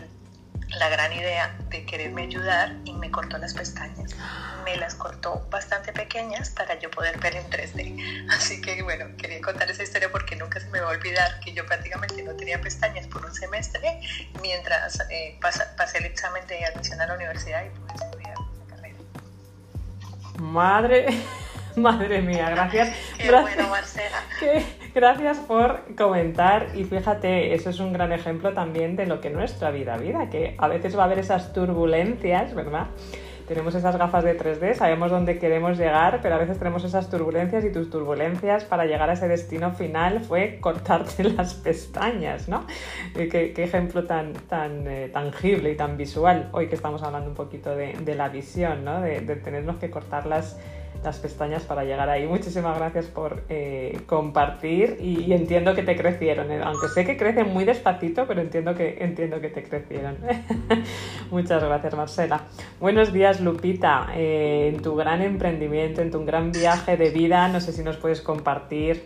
[0.71, 4.15] la gran idea de quererme ayudar y me cortó las pestañas.
[4.65, 8.29] Me las cortó bastante pequeñas para yo poder ver en 3D.
[8.31, 11.53] Así que bueno, quería contar esa historia porque nunca se me va a olvidar que
[11.53, 14.01] yo prácticamente no tenía pestañas por un semestre
[14.43, 18.99] mientras eh, pasé el examen de admisión a la universidad y pude estudiar esa carrera.
[20.41, 21.07] Madre,
[21.77, 22.97] madre mía, gracias.
[23.19, 24.23] Qué bueno, Marcela.
[24.97, 29.71] Gracias por comentar y fíjate, eso es un gran ejemplo también de lo que nuestra
[29.71, 32.87] vida vida, que a veces va a haber esas turbulencias, ¿verdad?
[33.47, 37.63] Tenemos esas gafas de 3D, sabemos dónde queremos llegar, pero a veces tenemos esas turbulencias
[37.67, 42.65] y tus turbulencias para llegar a ese destino final fue cortarte las pestañas, ¿no?
[43.13, 47.77] Qué, ejemplo tan, tan eh, tangible y tan visual, hoy que estamos hablando un poquito
[47.77, 49.03] de, la visión, ¿no?
[49.03, 50.59] De, de tenernos que cortar las
[51.07, 52.27] las pestañas para llegar ahí.
[52.27, 57.53] Muchísimas gracias por eh, compartir y, entiendo que te crecieron, eh, aunque sé que crecen
[57.53, 60.19] muy despacito, pero entiendo que, entiendo que te crecieron.
[61.31, 62.43] Muchas gracias, Marcela.
[62.81, 64.09] Buenos días, Lupita.
[64.15, 67.97] Eh, en tu gran emprendimiento, en tu gran viaje de vida, no sé si nos
[67.97, 69.05] puedes compartir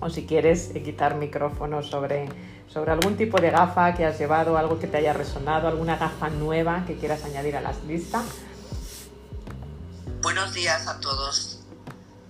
[0.00, 2.26] o si quieres quitar micrófono sobre,
[2.66, 6.30] sobre algún tipo de gafa que has llevado, algo que te haya resonado, alguna gafa
[6.30, 8.22] nueva que quieras añadir a la lista.
[10.38, 11.58] Buenos días a todos.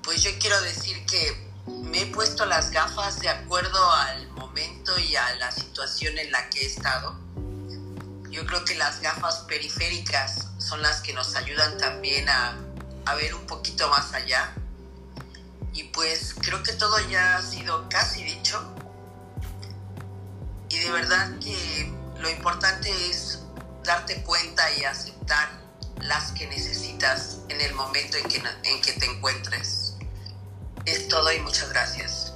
[0.02, 5.14] Pues yo quiero decir que me he puesto las gafas de acuerdo al momento y
[5.14, 7.18] a la situación en la que he estado.
[8.30, 12.56] Yo creo que las gafas periféricas son las que nos ayudan también a,
[13.04, 14.54] a ver un poquito más allá.
[15.74, 18.74] Y pues creo que todo ya ha sido casi dicho.
[20.70, 23.40] Y de verdad que lo importante es
[23.84, 25.67] darte cuenta y aceptar
[26.00, 29.96] las que necesitas en el momento en que, en que te encuentres.
[30.84, 32.34] Es todo y muchas gracias.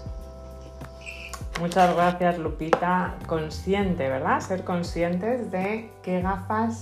[1.60, 3.16] Muchas gracias Lupita.
[3.26, 4.40] Consciente, ¿verdad?
[4.40, 6.80] Ser conscientes de qué gafas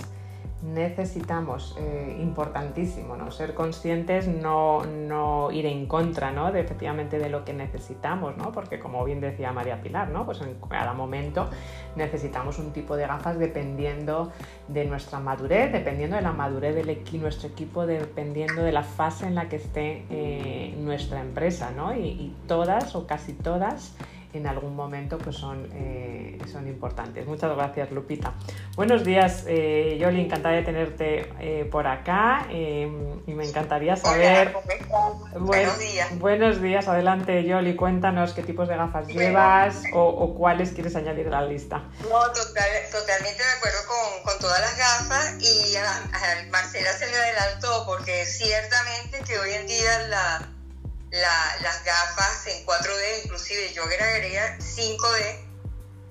[0.61, 3.31] necesitamos, eh, importantísimo, ¿no?
[3.31, 6.51] Ser conscientes, no, no, ir en contra, ¿no?
[6.51, 8.51] De efectivamente de lo que necesitamos, ¿no?
[8.51, 10.25] Porque como bien decía María Pilar, ¿no?
[10.25, 11.49] Pues en cada momento
[11.95, 14.31] necesitamos un tipo de gafas dependiendo
[14.67, 19.35] de nuestra madurez, dependiendo de la madurez de nuestro equipo, dependiendo de la fase en
[19.35, 21.95] la que esté eh, nuestra empresa, ¿no?
[21.95, 23.95] y todas o casi todas
[24.33, 27.25] en algún momento pues son, eh, son importantes.
[27.25, 28.33] Muchas gracias, Lupita.
[28.75, 32.85] Buenos días, eh, Yoli, encantada de tenerte eh, por acá y
[33.33, 34.55] me encantaría saber...
[35.37, 36.19] buenos días.
[36.19, 41.41] Buenos días, adelante, Yoli, cuéntanos qué tipos de gafas llevas o, cuáles quieres añadir a
[41.41, 41.83] la lista.
[42.03, 47.85] No, totalmente de acuerdo con, con, todas las gafas y a Marcela se me adelantó
[47.85, 50.60] porque ciertamente que hoy en día la
[51.11, 55.51] las gafas en 4D, inclusive yo agregaría 5D,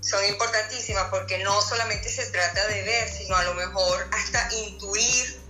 [0.00, 5.40] son importantísimas porque no solamente se trata de ver, sino a lo mejor hasta intuir,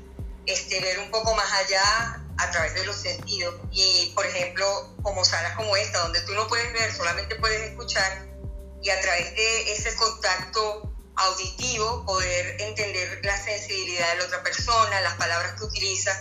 [0.47, 3.55] este, ver un poco más allá a través de los sentidos.
[3.71, 8.27] Y por ejemplo, como salas como esta, donde tú no puedes ver, solamente puedes escuchar,
[8.83, 15.01] y a través de ese contacto auditivo poder entender la sensibilidad de la otra persona,
[15.03, 16.13] las palabras que utiliza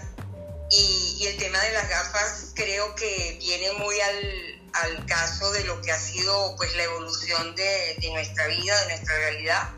[0.72, 5.82] y, el tema de las gafas creo que viene muy al, al, caso de lo
[5.82, 9.70] que ha sido pues la evolución de, de, nuestra vida, de nuestra realidad,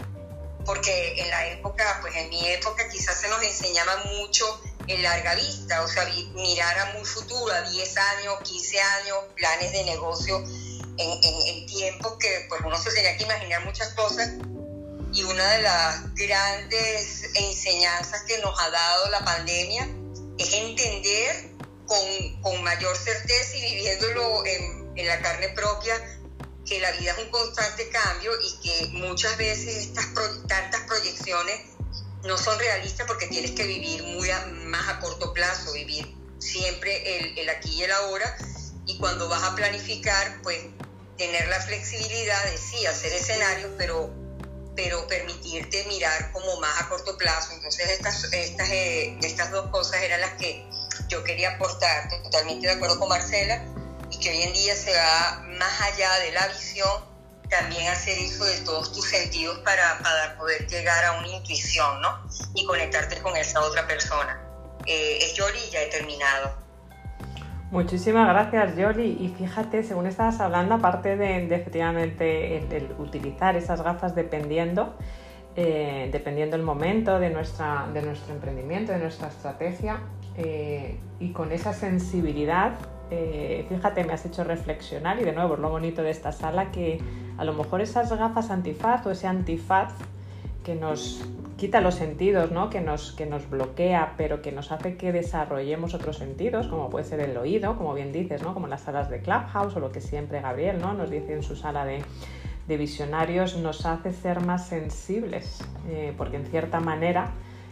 [0.65, 5.35] porque en la época, pues en mi época quizás se nos enseñaba mucho en larga
[5.35, 10.37] vista, o sea, mirar a muy futuro, a 10 años, 15 años, planes de negocio
[10.37, 14.29] en, en, en tiempos que pues uno se tenía que imaginar muchas cosas.
[15.13, 19.87] Y una de las grandes enseñanzas que nos ha dado la pandemia
[20.37, 21.51] es entender
[21.85, 25.93] con, con mayor certeza y viviéndolo en, en, la carne propia
[26.65, 30.07] que la vida es un constante cambio y que muchas veces estas
[30.47, 31.59] tantas proyecciones
[32.23, 34.29] no son realistas porque tienes que vivir muy
[34.65, 38.37] más a corto plazo, vivir siempre el, el aquí y el ahora.
[38.85, 40.59] Y cuando vas a planificar, pues
[41.17, 44.13] tener la flexibilidad de sí hacer escenarios, pero,
[44.75, 47.53] pero permitirte mirar como más a corto plazo.
[47.53, 50.65] Entonces estas, estas, eh, estas dos cosas eran las que
[51.07, 53.63] yo quería aportar, totalmente de acuerdo con Marcela,
[54.09, 57.11] y que hoy en día se va más allá de la visión,
[57.49, 62.25] también hacer uso de todos tus sentidos para, para poder llegar a una intuición, ¿no?
[62.55, 64.41] Y conectarte con esa otra persona.
[64.85, 66.60] Eh, es Yoli, ya he terminado.
[67.71, 69.17] Muchísimas gracias, Yoli.
[69.17, 74.93] Y fíjate, según estabas hablando, aparte de, efectivamente el, utilizar esas gafas dependiendo,
[75.55, 80.01] eh, dependiendo el momento de, nuestra, de nuestro emprendimiento, de nuestra estrategia,
[80.35, 82.73] eh, y con esa sensibilidad,
[83.09, 86.99] eh, fíjate, me has hecho reflexionar y de nuevo, lo bonito de esta sala, que
[87.37, 89.93] a lo mejor esas gafas antifaz o ese antifaz
[90.63, 91.21] que nos
[91.57, 92.69] quita los sentidos, ¿no?
[92.69, 97.05] que, nos, que nos bloquea, pero que nos hace que desarrollemos otros sentidos, como puede
[97.05, 98.53] ser el oído, como bien dices, ¿no?
[98.53, 100.93] como las salas de Clubhouse o lo que siempre Gabriel ¿no?
[100.93, 102.03] nos dice en su sala de,
[102.67, 105.59] visionarios, nos hace ser más sensibles,
[105.89, 107.31] eh, porque en cierta manera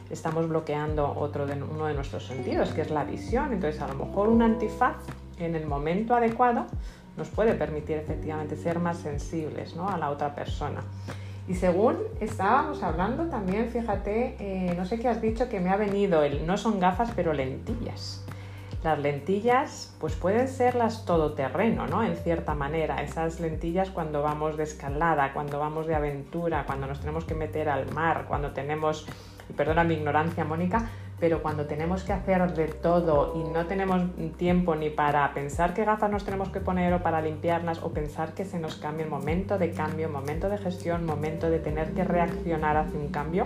[0.10, 3.54] estamos bloqueando otro de, uno de nuestros sentidos, que es la visión.
[3.54, 4.98] Entonces, a lo mejor un antifaz
[5.40, 6.66] en el momento adecuado
[7.16, 9.90] nos puede permitir efectivamente ser más sensibles ¿no?
[9.90, 10.82] a la otra persona.
[11.50, 15.78] Y según estábamos hablando también, fíjate, eh, no sé qué has dicho que me ha
[15.78, 18.24] venido, el, no son gafas, pero lentillas.
[18.84, 22.04] Las lentillas pues pueden ser las todoterreno, ¿no?
[22.04, 23.02] En cierta manera.
[23.02, 27.68] Esas lentillas cuando vamos de escalada, cuando vamos de aventura, cuando nos tenemos que meter
[27.68, 29.08] al mar, cuando tenemos,
[29.58, 30.88] perdona mi ignorancia, Mónica,
[31.20, 34.02] pero cuando tenemos que hacer de todo y no tenemos
[34.38, 38.34] tiempo ni para pensar qué gafas nos tenemos que poner o para limpiarlas o pensar
[38.34, 42.04] que se nos cambie el momento de cambio, momento de gestión, momento de tener que
[42.04, 43.44] reaccionar hacia un cambio,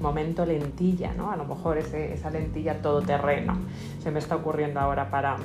[0.00, 1.30] momento lentilla, ¿no?
[1.30, 3.58] A lo mejor esa lentilla todoterreno
[4.02, 5.36] se me está ocurriendo ahora para,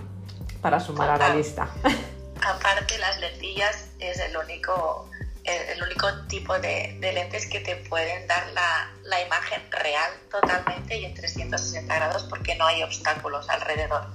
[0.61, 1.69] para sumar a la lista.
[2.45, 5.09] Aparte las lentillas es el único
[5.47, 11.05] el, único tipo de, lentes que te pueden dar la, la, imagen real totalmente y
[11.05, 14.07] en 360 grados porque no hay obstáculos alrededor.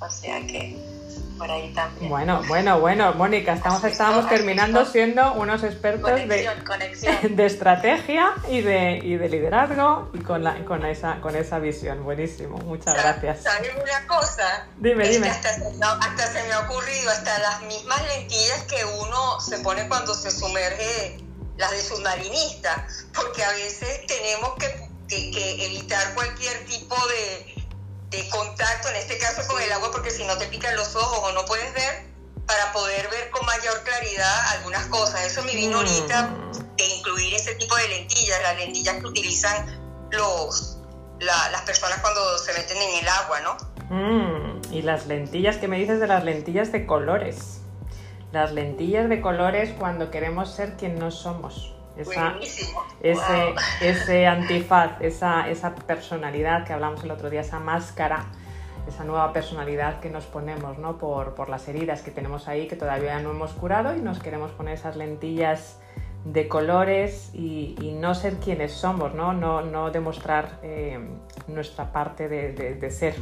[0.00, 0.76] O sea que
[1.38, 2.10] por ahí también.
[2.10, 6.50] Bueno, bueno, bueno, Mónica, estamos, estábamos terminando siendo unos expertos de,
[7.30, 12.04] de, estrategia y de, y de liderazgo y con, la, con, esa, con esa visión.
[12.04, 13.42] Buenísimo, muchas gracias.
[13.44, 14.66] ¿Sabes una cosa?
[14.76, 15.28] Dime, dime.
[15.28, 19.88] hasta, se, hasta se me ha ocurrido, hasta las mismas lentillas que uno se pone
[19.88, 21.20] cuando se sumerge,
[21.56, 27.57] las de submarinista, porque a veces tenemos que, que evitar cualquier tipo de
[28.10, 31.20] de contacto, en este caso con el agua, porque si no te pican los ojos
[31.22, 32.08] o no puedes ver,
[32.46, 35.26] para poder ver con mayor claridad algunas cosas.
[35.26, 36.34] Eso me vino ahorita
[36.76, 40.78] de incluir ese tipo de lentillas, las lentillas que utilizan los,
[41.20, 43.56] las personas cuando se meten en el agua, ¿no?
[43.90, 47.60] Mm, y las lentillas, ¿qué me dices de las lentillas de colores?
[48.32, 55.74] Las lentillas de colores cuando queremos ser quien no somos ese, ese antifaz, esa, esa
[55.74, 58.26] personalidad que hablamos el otro día, esa máscara,
[58.86, 60.98] esa nueva personalidad que nos ponemos ¿no?
[60.98, 64.50] por, por, las heridas que tenemos ahí que todavía no hemos curado y nos queremos
[64.52, 65.78] poner esas lentillas
[66.24, 70.98] de colores y, no ser quienes somos, no, no, no demostrar eh,
[71.48, 73.14] nuestra parte de, de ser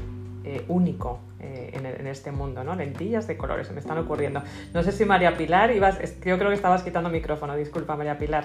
[0.49, 2.77] eh, único eh, en, este mundo, ¿no?
[2.77, 4.45] Lentillas de colores, se me están ocurriendo.
[4.73, 8.45] No sé si María Pilar ibas, yo creo que estabas quitando micrófono, disculpa María Pilar.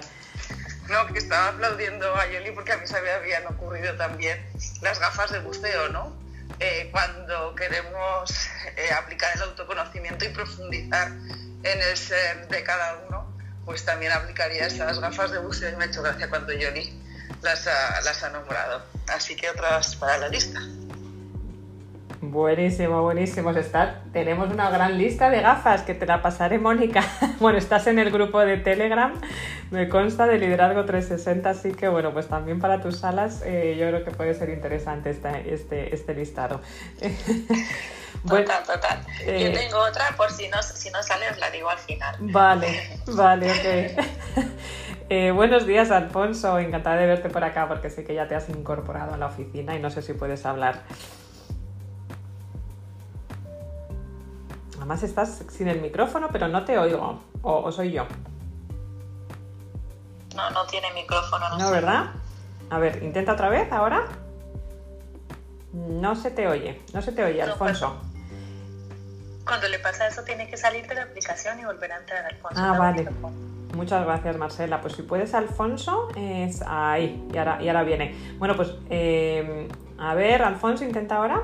[0.89, 4.39] No, que estaba aplaudiendo a Yoli porque a mí se me habían ocurrido también
[4.81, 6.17] las gafas de buceo, ¿no?
[6.59, 8.49] Eh, cuando queremos
[8.97, 11.09] aplicar el autoconocimiento y profundizar
[11.61, 13.31] en el ser de cada uno,
[13.63, 16.99] pues también aplicaría esas gafas de buceo y me ha hecho gracia cuando Yoli
[17.43, 17.63] las
[18.03, 18.81] las ha nombrado.
[19.07, 20.59] Así que otras para la lista.
[22.31, 23.51] Buenísimo, buenísimo.
[23.51, 27.03] Está, tenemos una gran lista de gafas que te la pasaré, Mónica.
[27.41, 29.19] Bueno, estás en el grupo de Telegram,
[29.71, 33.87] me consta de Liderazgo 360, así que bueno, pues también para tus salas eh, yo
[33.87, 36.61] creo que puede ser interesante este, este, este listado.
[38.27, 38.99] total, total.
[39.25, 42.15] yo eh, tengo otra, por si no, si no sale, os la digo al final.
[42.19, 44.05] Vale, vale, ok.
[45.09, 46.57] Eh, buenos días, Alfonso.
[46.59, 49.75] Encantada de verte por acá porque sé que ya te has incorporado a la oficina
[49.75, 50.83] y no sé si puedes hablar.
[54.81, 57.21] Además estás sin el micrófono, pero no te oigo.
[57.43, 58.07] ¿O, soy yo?
[60.35, 61.55] No, no tiene micrófono.
[61.59, 62.05] No, ¿verdad?
[62.71, 64.07] A ver, intenta otra vez ahora.
[65.71, 67.95] No se te oye, no se te oye, Alfonso.
[68.01, 72.25] Pues, cuando le pasa eso, tiene que salir de la aplicación y volver a entrar,
[72.25, 72.59] Alfonso.
[72.59, 73.07] Ah, vale.
[73.75, 74.81] Muchas gracias, Marcela.
[74.81, 78.35] Pues si puedes, Alfonso, es ahí, y ahora, y ahora viene.
[78.39, 79.67] Bueno, pues eh,
[79.99, 81.43] a ver, Alfonso, intenta ahora.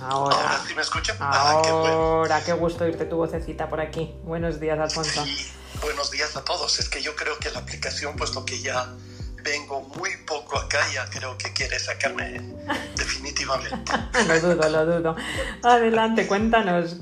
[0.00, 1.16] Ahora, Ahora sí me escuchan.
[1.20, 1.94] Ah, qué bueno.
[1.94, 4.14] ahora, qué gusto oírte tu vocecita por aquí.
[4.22, 5.24] Buenos días, Alfonso.
[5.24, 6.78] Sí, buenos días a todos.
[6.78, 8.92] Es que yo creo que la aplicación, puesto que ya
[9.42, 12.40] vengo muy poco acá, ya creo que quiere sacarme
[12.96, 13.92] definitivamente.
[14.26, 15.16] Lo dudo, lo dudo.
[15.62, 16.96] Adelante, cuéntanos.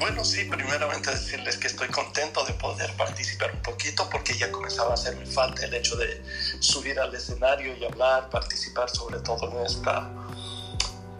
[0.00, 4.90] Bueno, sí, primeramente decirles que estoy contento de poder participar un poquito porque ya comenzaba
[4.90, 6.20] a hacerme falta el hecho de
[6.58, 10.10] subir al escenario y hablar, participar sobre todo en esta,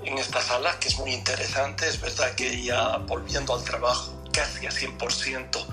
[0.05, 1.89] en esta sala que es muy interesante.
[1.89, 5.67] Es verdad que ya volviendo al trabajo casi a 100%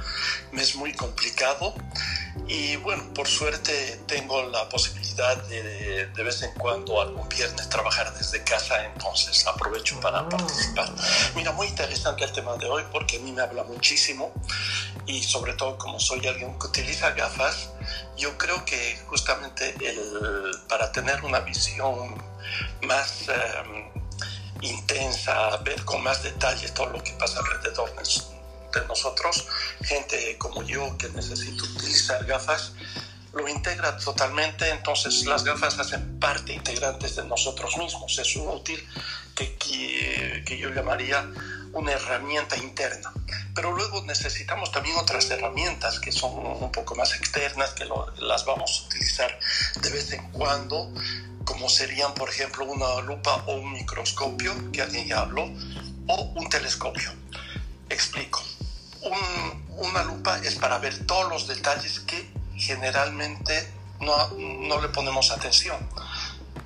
[0.52, 1.76] me es muy complicado
[2.48, 8.12] y bueno, por suerte tengo la posibilidad de de vez en cuando algún viernes trabajar
[8.18, 10.30] desde casa, entonces aprovecho para Ah.
[10.30, 10.90] participar.
[11.36, 14.32] Mira, muy interesante el tema de hoy porque a mí me habla muchísimo
[15.06, 17.70] y sobre todo como soy alguien que utiliza gafas,
[18.18, 22.16] yo creo que justamente el, para tener una visión
[22.82, 23.92] más eh,
[24.62, 29.48] intensa, ver con más detalle todo lo que pasa alrededor de, nosotros,
[29.82, 32.74] gente como yo que necesita utilizar gafas,
[33.34, 38.88] lo integra totalmente, entonces las gafas hacen parte integrantes de nosotros mismos, es un útil
[39.36, 41.28] que, que, que yo llamaría
[41.78, 43.12] una herramienta interna.
[43.54, 48.46] Pero luego necesitamos también otras herramientas que son un poco más externas, que lo, las
[48.46, 49.40] vamos a utilizar
[49.82, 50.92] de vez en cuando,
[51.46, 55.44] como serían, por ejemplo, una lupa o un microscopio, que alguien ya habló,
[56.08, 57.12] o un telescopio.
[57.90, 58.44] Explico.
[59.02, 65.32] Un, una lupa es para ver todos los detalles que generalmente no, no le ponemos
[65.32, 65.78] atención.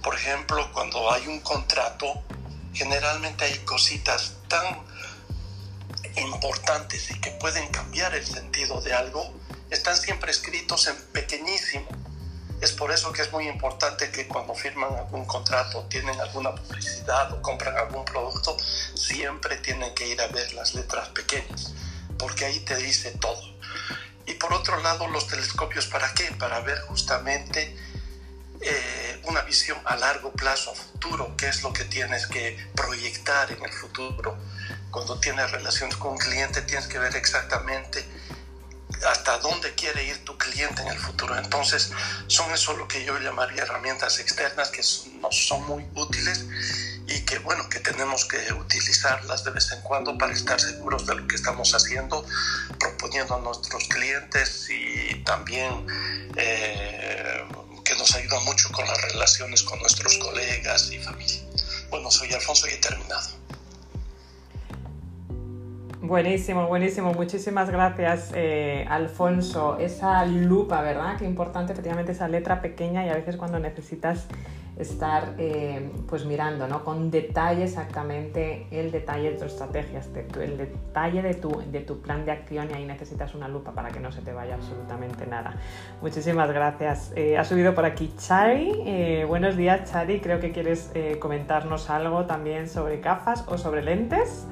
[0.02, 2.24] Por ejemplo, cuando hay un contrato,
[2.74, 4.91] generalmente hay cositas tan
[6.18, 9.34] importantes y que pueden cambiar el sentido de algo,
[9.70, 11.88] están siempre escritos en pequeñísimo.
[12.62, 17.34] Es por eso que es muy importante que cuando firman algún contrato, tienen alguna publicidad
[17.34, 18.56] o compran algún producto,
[18.94, 21.74] siempre tienen que ir a ver las letras pequeñas,
[22.20, 23.42] porque ahí te dice todo.
[24.28, 26.26] Y por otro lado, los telescopios, ¿para qué?
[26.38, 27.76] Para ver justamente
[28.62, 33.52] eh, una visión a largo plazo, a futuro, qué es lo que tienes que proyectar
[33.52, 34.38] en el futuro.
[34.92, 38.06] Cuando tienes relaciones con un cliente, tienes que ver exactamente
[39.08, 41.38] hasta dónde quiere ir tu cliente en el futuro.
[41.38, 41.92] Entonces,
[42.28, 44.82] son eso lo que yo llamaría herramientas externas que
[45.22, 46.46] nos son muy útiles
[47.08, 51.16] y que, bueno, que tenemos que utilizarlas de vez en cuando para estar seguros de
[51.16, 52.26] lo que estamos haciendo,
[52.80, 55.88] proponiendo a nuestros clientes y también
[56.36, 57.44] eh,
[57.92, 61.42] que nos ayuda mucho con las relaciones con nuestros colegas y familia.
[61.90, 63.41] Bueno, soy Alfonso y he terminado.
[66.12, 67.14] Buenísimo, buenísimo.
[67.14, 69.78] Muchísimas gracias, eh, Alfonso.
[69.80, 71.16] Esa lupa, ¿verdad?
[71.18, 74.28] Qué importante, efectivamente, esa letra pequeña y a veces cuando necesitas
[74.78, 76.84] estar eh, pues mirando, ¿no?
[76.84, 80.02] Con detalle exactamente el detalle de tu estrategia,
[80.42, 83.88] el detalle de tu, de tu plan de acción y ahí necesitas una lupa para
[83.88, 85.54] que no se te vaya absolutamente nada.
[86.02, 87.14] Muchísimas gracias.
[87.16, 89.24] Eh, ha subido por aquí Chari.
[89.30, 90.20] Buenos días, Chari.
[90.20, 90.92] Creo que quieres
[91.22, 94.46] comentarnos algo también sobre gafas o sobre lentes.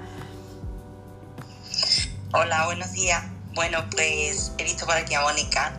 [2.32, 3.24] Hola, buenos días.
[3.56, 5.74] Bueno, pues he visto por aquí a Mónica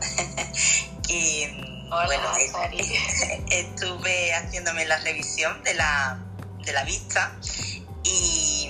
[1.08, 1.44] y
[1.92, 2.28] Hola, bueno,
[3.50, 6.18] estuve haciéndome la revisión de la,
[6.66, 7.36] de la vista
[8.02, 8.68] y,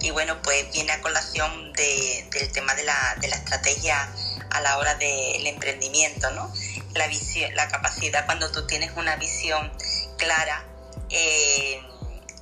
[0.00, 4.08] y bueno, pues viene a colación de- del tema de la, de la estrategia
[4.50, 6.50] a la hora del emprendimiento, ¿no?
[6.94, 9.70] La, visión, la capacidad cuando tú tienes una visión
[10.16, 10.64] clara
[11.10, 11.82] eh,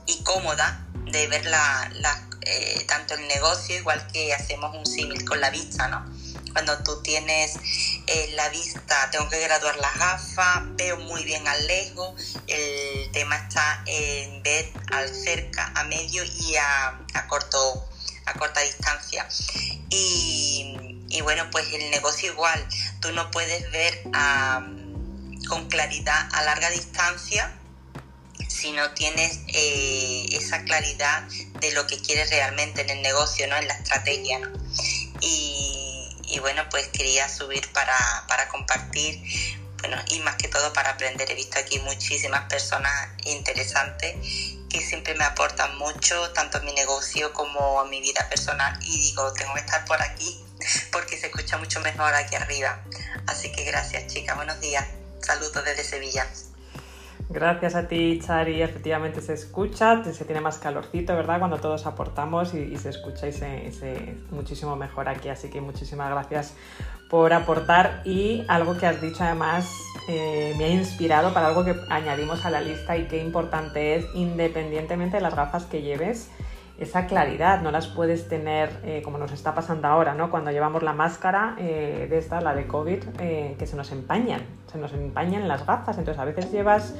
[0.06, 5.24] y cómoda de ver la, la- eh, tanto el negocio igual que hacemos un símil
[5.24, 6.04] con la vista, ¿no?
[6.52, 7.56] Cuando tú tienes
[8.06, 13.36] eh, la vista, tengo que graduar las gafas, veo muy bien al lejos, el tema
[13.36, 17.86] está en ver al cerca, a medio y a, a corto
[18.26, 19.26] a corta distancia.
[19.88, 22.66] Y, bueno, pues el negocio igual,
[23.00, 24.02] tú no puedes ver
[25.48, 27.52] con claridad a larga distancia
[28.56, 31.22] si no tienes eh, esa claridad
[31.60, 33.56] de lo que quieres realmente en el negocio, ¿no?
[33.56, 34.40] En la estrategia.
[35.20, 37.96] Y, bueno, pues quería subir para,
[38.28, 39.22] para compartir,
[39.80, 41.30] bueno, y más que todo para aprender.
[41.30, 42.92] He visto aquí muchísimas personas
[43.24, 44.14] interesantes
[44.68, 48.78] que siempre me aportan mucho, tanto en mi negocio como en mi vida personal.
[48.82, 50.44] Y digo, tengo que estar por aquí
[50.92, 52.82] porque se escucha mucho mejor aquí arriba.
[53.26, 54.36] Así que gracias, chicas.
[54.36, 54.86] Buenos días.
[55.20, 56.26] Saludos desde Sevilla.
[57.28, 58.62] Gracias a ti, Chari.
[58.62, 61.38] Efectivamente se escucha, se tiene más calorcito, ¿verdad?
[61.40, 65.28] Cuando todos aportamos y, se escucha y se, se- muchísimo mejor aquí.
[65.28, 66.54] Así que muchísimas gracias
[67.10, 68.02] por aportar.
[68.04, 69.68] Y algo que has dicho además
[70.08, 74.06] eh, me ha inspirado para algo que añadimos a la lista y qué importante es,
[74.14, 76.30] independientemente de las gafas que lleves,
[76.78, 80.30] esa claridad, no las puedes tener eh, como nos está pasando ahora, ¿no?
[80.30, 84.42] Cuando llevamos la máscara eh, de esta, la de COVID, eh, que se nos empañan,
[84.70, 85.96] se nos empañan las gafas.
[85.96, 86.94] Entonces a veces llevas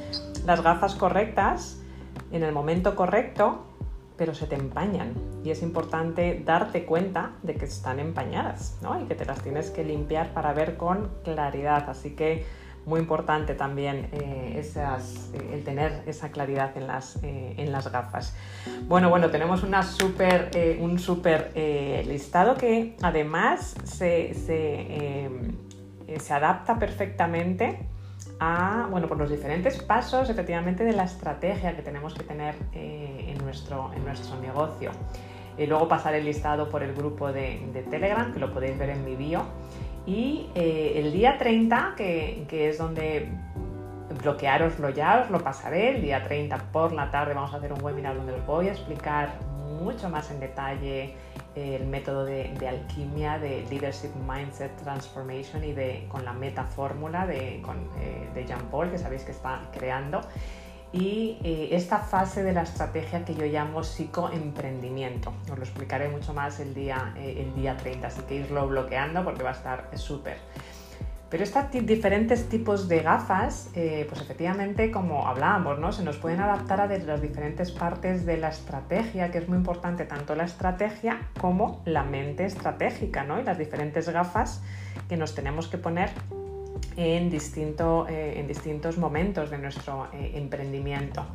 [0.45, 1.79] las gafas correctas
[2.31, 3.65] en el momento correcto,
[4.17, 5.13] pero se te empañan.
[5.43, 8.99] Y es importante darte cuenta de que están empañadas, ¿no?
[8.99, 11.87] Y que te las tienes que limpiar para ver con claridad.
[11.87, 12.45] Así que
[12.87, 18.33] muy importante también eh, eh, el tener esa claridad en las, eh, en las gafas.
[18.87, 21.51] Bueno, bueno, tenemos una super, un súper
[22.07, 25.29] listado que además se, se,
[26.17, 27.77] se, adapta perfectamente
[28.39, 33.37] a bueno, por los diferentes pasos efectivamente de la estrategia que tenemos que tener en,
[33.39, 34.91] nuestro, en nuestro negocio.
[35.57, 38.91] Y luego pasar el listado por el grupo de, de Telegram, que lo podéis ver
[38.91, 39.41] en mi bio.
[40.07, 43.27] Y eh, el día 30, que, es donde
[44.23, 45.97] bloquearoslo ya, os lo pasaré.
[45.97, 48.71] El día 30 por la tarde vamos a hacer un webinar donde os voy a
[48.71, 49.33] explicar
[49.81, 51.13] mucho más en detalle
[51.55, 57.27] eh, el método de, alquimia de Leadership Mindset Transformation y de, con la meta fórmula
[57.27, 60.21] de, eh, de Jean Paul, que sabéis que está creando
[60.93, 65.33] y eh, esta fase de la estrategia que yo llamo psicoemprendimiento.
[65.51, 69.23] Os lo explicaré mucho más el día, eh, el día 30, así que irlo bloqueando
[69.23, 70.37] porque va a estar súper.
[71.29, 75.91] Pero estos diferentes tipos de gafas, eh, pues efectivamente, como hablábamos, ¿no?
[75.91, 80.05] se nos pueden adaptar a las diferentes partes de la estrategia, que es muy importante
[80.05, 83.41] tanto la estrategia como la mente estratégica, ¿no?
[83.41, 84.61] y las diferentes gafas
[85.09, 86.11] que nos tenemos que poner
[86.95, 91.25] en, distinto, eh, en distintos momentos de nuestro eh, emprendimiento.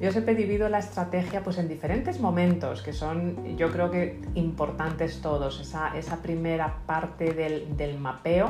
[0.00, 5.20] Yo siempre dividido la estrategia pues, en diferentes momentos que son, yo creo que importantes
[5.20, 5.60] todos.
[5.60, 8.48] Esa, primera parte del, del mapeo,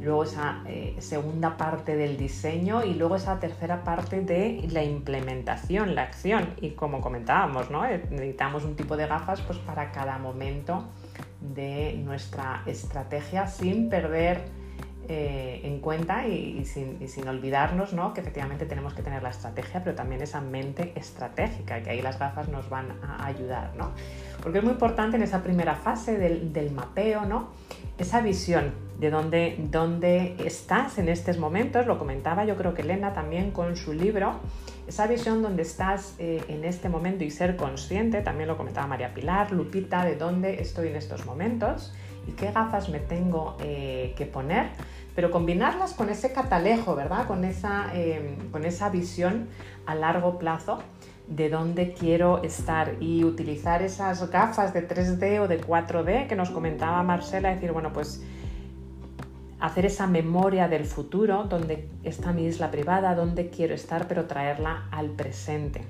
[0.00, 5.96] luego esa eh, segunda parte del diseño y luego esa tercera parte de la implementación,
[5.96, 6.54] la acción.
[6.60, 7.82] Y como comentábamos, ¿no?
[7.82, 10.84] necesitamos un tipo de gafas pues, para cada momento
[11.40, 14.59] de nuestra estrategia sin perder
[15.12, 18.14] eh, en cuenta y, sin, olvidarnos ¿no?
[18.14, 22.16] que efectivamente tenemos que tener la estrategia, pero también esa mente estratégica, que ahí las
[22.16, 23.72] gafas nos van a ayudar.
[23.76, 23.90] ¿no?
[24.40, 27.48] Porque es muy importante en esa primera fase del, mapeo, ¿no?
[27.98, 33.12] esa visión de dónde, dónde estás en estos momentos, lo comentaba yo creo que Elena
[33.12, 34.34] también con su libro,
[34.86, 39.12] esa visión donde estás eh, en este momento y ser consciente, también lo comentaba María
[39.12, 41.92] Pilar, Lupita, de dónde estoy en estos momentos
[42.26, 44.68] y qué gafas me tengo eh, que poner
[45.14, 47.26] pero combinarlas con ese catalejo, ¿verdad?
[47.26, 49.48] Con esa, em, con esa visión
[49.86, 50.78] a largo plazo
[51.26, 56.50] de dónde quiero estar y utilizar esas gafas de 3D o de 4D que nos
[56.50, 58.22] comentaba Marcela, decir, bueno, pues
[59.60, 64.88] hacer esa memoria del futuro, dónde está mi isla privada, dónde quiero estar, pero traerla
[64.90, 65.84] al presente.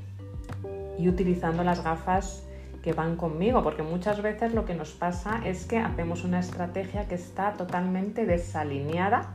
[0.99, 2.45] Y utilizando las gafas
[2.83, 7.07] que van conmigo, porque muchas veces lo que nos pasa es que hacemos una estrategia
[7.09, 9.31] que está totalmente desalineada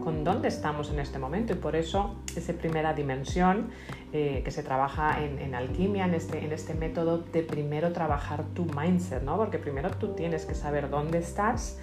[0.00, 3.70] con dónde estamos en este momento y por eso esa primera dimensión
[4.12, 8.64] eh, que se trabaja en, alquimia, en este, en este método de primero trabajar tu
[8.64, 9.36] mindset, ¿no?
[9.36, 11.78] porque primero tú tienes que saber dónde estás,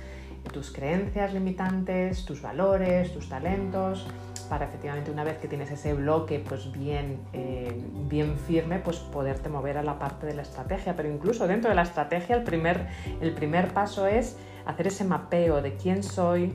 [0.51, 4.07] tus creencias limitantes, tus valores, tus talentos,
[4.47, 9.49] para efectivamente una vez que tienes ese bloque pues bien, eh, bien firme, pues poderte
[9.49, 10.95] mover a la parte de la estrategia.
[10.95, 12.87] Pero incluso dentro de la estrategia el primer,
[13.21, 16.53] el primer paso es hacer ese mapeo de quién soy,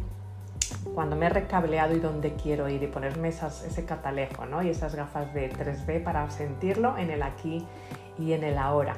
[0.95, 4.63] cuando me he recableado y dónde quiero ir y ponerme ese catalejo ¿no?
[4.63, 7.65] y esas gafas de 3D para sentirlo en el aquí
[8.19, 8.97] y en el ahora.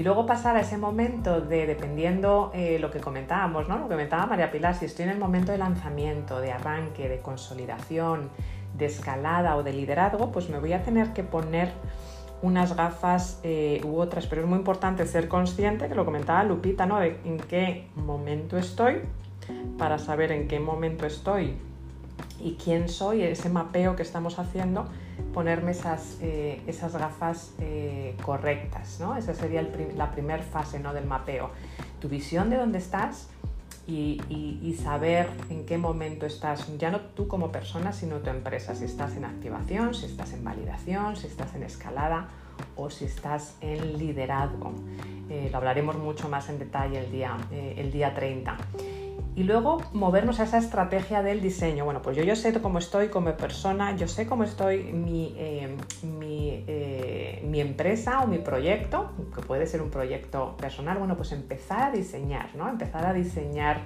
[0.00, 3.76] Y luego pasar a ese momento de, dependiendo eh, lo que comentábamos, ¿no?
[3.76, 7.20] lo que comentaba María Pilar, si estoy en el momento de lanzamiento, de arranque, de
[7.20, 8.30] consolidación,
[8.78, 11.70] de escalada o de liderazgo, pues me voy a tener que poner
[12.40, 16.86] unas gafas eh, u otras, pero es muy importante ser consciente, que lo comentaba Lupita,
[16.86, 16.98] ¿no?
[16.98, 19.02] de en qué momento estoy,
[19.76, 21.58] para saber en qué momento estoy
[22.42, 24.86] y quién soy, ese mapeo que estamos haciendo
[25.32, 29.16] ponerme esas, eh, esas gafas eh, correctas, ¿no?
[29.16, 29.66] Esa sería
[29.96, 30.92] la primera fase ¿no?
[30.92, 31.50] del mapeo.
[32.00, 33.28] Tu visión de dónde estás
[33.86, 38.84] y, saber en qué momento estás, ya no tú como persona, sino tu empresa, si
[38.84, 42.28] estás en activación, si estás en validación, si estás en escalada
[42.76, 44.72] o si estás en liderazgo.
[45.28, 48.56] Eh, lo hablaremos mucho más en detalle el día, el día 30
[49.40, 51.86] y luego movernos a esa estrategia del diseño.
[51.86, 55.74] Bueno, pues yo, yo sé cómo estoy como persona, yo sé cómo estoy mi, eh,
[56.22, 61.84] eh, mi, empresa o mi proyecto, que puede ser un proyecto personal, bueno, pues empezar
[61.84, 62.68] a diseñar, ¿no?
[62.68, 63.80] Empezar a diseñar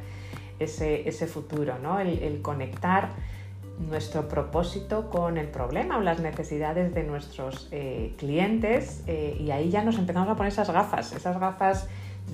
[0.59, 2.01] ese, ese futuro, ¿no?
[2.01, 3.11] El, conectar
[3.79, 9.85] nuestro propósito con el problema o las necesidades de nuestros eh, clientes y ahí ya
[9.85, 11.89] nos empezamos a poner esas gafas, esas gafas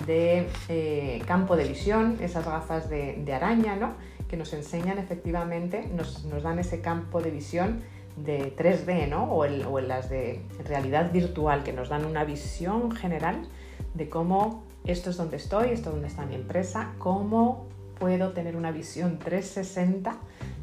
[0.05, 3.93] de eh, campo de visión, esas gafas de, araña, ¿no?
[4.27, 7.81] que nos enseñan efectivamente, nos, dan ese campo de visión
[8.15, 9.25] de 3D ¿no?
[9.25, 13.47] o, o en las de realidad virtual, que nos dan una visión general
[13.93, 17.67] de cómo esto es donde estoy, esto es donde está mi empresa, cómo
[17.99, 20.15] puedo tener una visión 360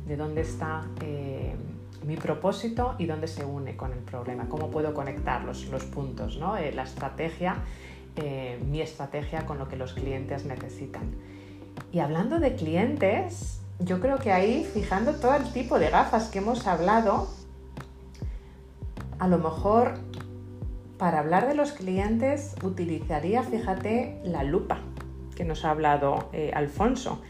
[0.09, 1.55] de dónde está eh,
[2.05, 6.57] mi propósito y dónde se une con el problema, cómo puedo conectar los, puntos, ¿no?
[6.57, 7.57] Eh, la estrategia,
[8.21, 11.15] eh, mi estrategia con lo que los clientes necesitan.
[11.93, 16.39] Y hablando de clientes, yo creo que ahí, fijando todo el tipo de gafas que
[16.39, 17.29] hemos hablado,
[19.19, 19.95] a lo mejor
[20.99, 24.81] para hablar de los clientes utilizaría, fíjate, la lupa
[25.37, 27.23] que nos ha hablado Alfonso.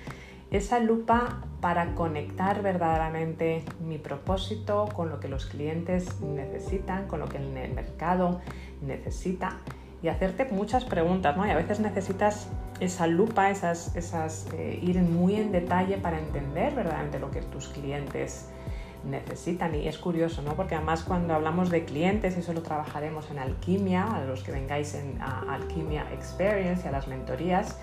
[0.51, 7.29] Esa lupa para conectar verdaderamente mi propósito con lo que los clientes necesitan, con lo
[7.29, 8.41] que el mercado
[8.81, 9.59] necesita
[10.03, 11.47] y hacerte muchas preguntas, ¿no?
[11.47, 12.49] Y a veces necesitas
[12.81, 17.69] esa lupa, esas, esas eh, ir muy en detalle para entender verdaderamente lo que tus
[17.69, 18.49] clientes
[19.05, 20.55] necesitan y es curioso, ¿no?
[20.55, 24.53] Porque además cuando hablamos de clientes, y eso lo trabajaremos en Alquimia, a los que
[24.53, 27.77] vengáis en Alquimia Experience y a las mentorías,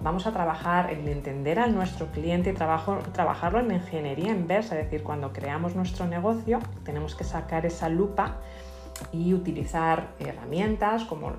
[0.00, 4.84] vamos a trabajar en entender a nuestro cliente y trabajo, trabajarlo en ingeniería inversa, es
[4.84, 8.38] decir, cuando creamos nuestro negocio tenemos que sacar esa lupa
[9.12, 11.32] y utilizar herramientas como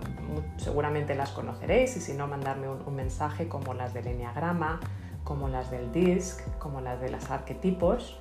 [0.57, 4.79] seguramente las conoceréis y si no mandarme un, mensaje como las del Enneagrama,
[5.23, 8.19] como las del DISC, como las de los arquetipos,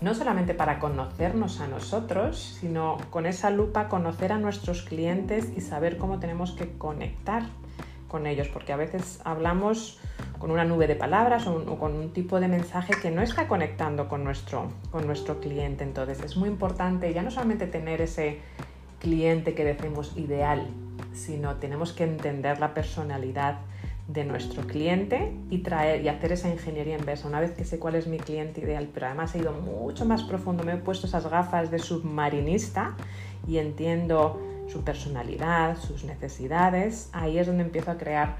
[0.00, 5.60] no solamente para conocernos a nosotros, sino con esa lupa conocer a nuestros clientes y
[5.60, 7.44] saber cómo tenemos que conectar
[8.10, 9.98] con ellos, porque a veces hablamos
[10.38, 14.08] con una nube de palabras o, con un tipo de mensaje que no está conectando
[14.08, 15.84] con nuestro, con nuestro cliente.
[15.84, 18.40] Entonces es muy importante ya no solamente tener ese
[18.98, 20.66] cliente que decimos ideal,
[21.14, 23.58] sino tenemos que entender la personalidad
[24.08, 27.28] de nuestro cliente y traer y hacer esa ingeniería inversa.
[27.28, 30.24] Una vez que sé cuál es mi cliente ideal, pero además he ido mucho más
[30.24, 32.96] profundo, me he puesto esas gafas de submarinista
[33.46, 34.40] y entiendo
[34.70, 38.36] su personalidad, sus necesidades, ahí es donde empiezo a crear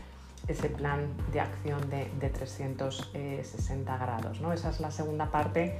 [0.48, 4.40] ese plan de acción de, 360 grados.
[4.40, 4.52] ¿no?
[4.52, 5.76] Esa es la segunda parte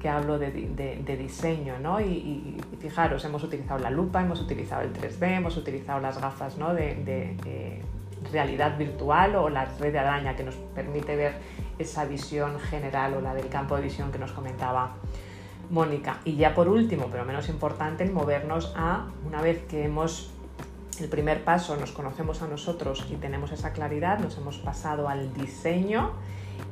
[0.00, 1.78] que hablo de, diseño.
[1.78, 2.00] ¿no?
[2.00, 6.72] Y, fijaros, hemos utilizado la lupa, hemos utilizado el 3D, hemos utilizado las gafas ¿no?
[6.72, 7.82] de, eh,
[8.32, 11.34] realidad virtual o la red de araña que nos permite ver
[11.78, 14.94] esa visión general o la del campo de visión que nos comentaba
[15.70, 16.20] Mónica.
[16.24, 20.30] Y ya por último, pero menos importante, el movernos a, una vez que hemos
[21.00, 25.32] el primer paso, nos conocemos a nosotros y tenemos esa claridad, nos hemos pasado al
[25.32, 26.12] diseño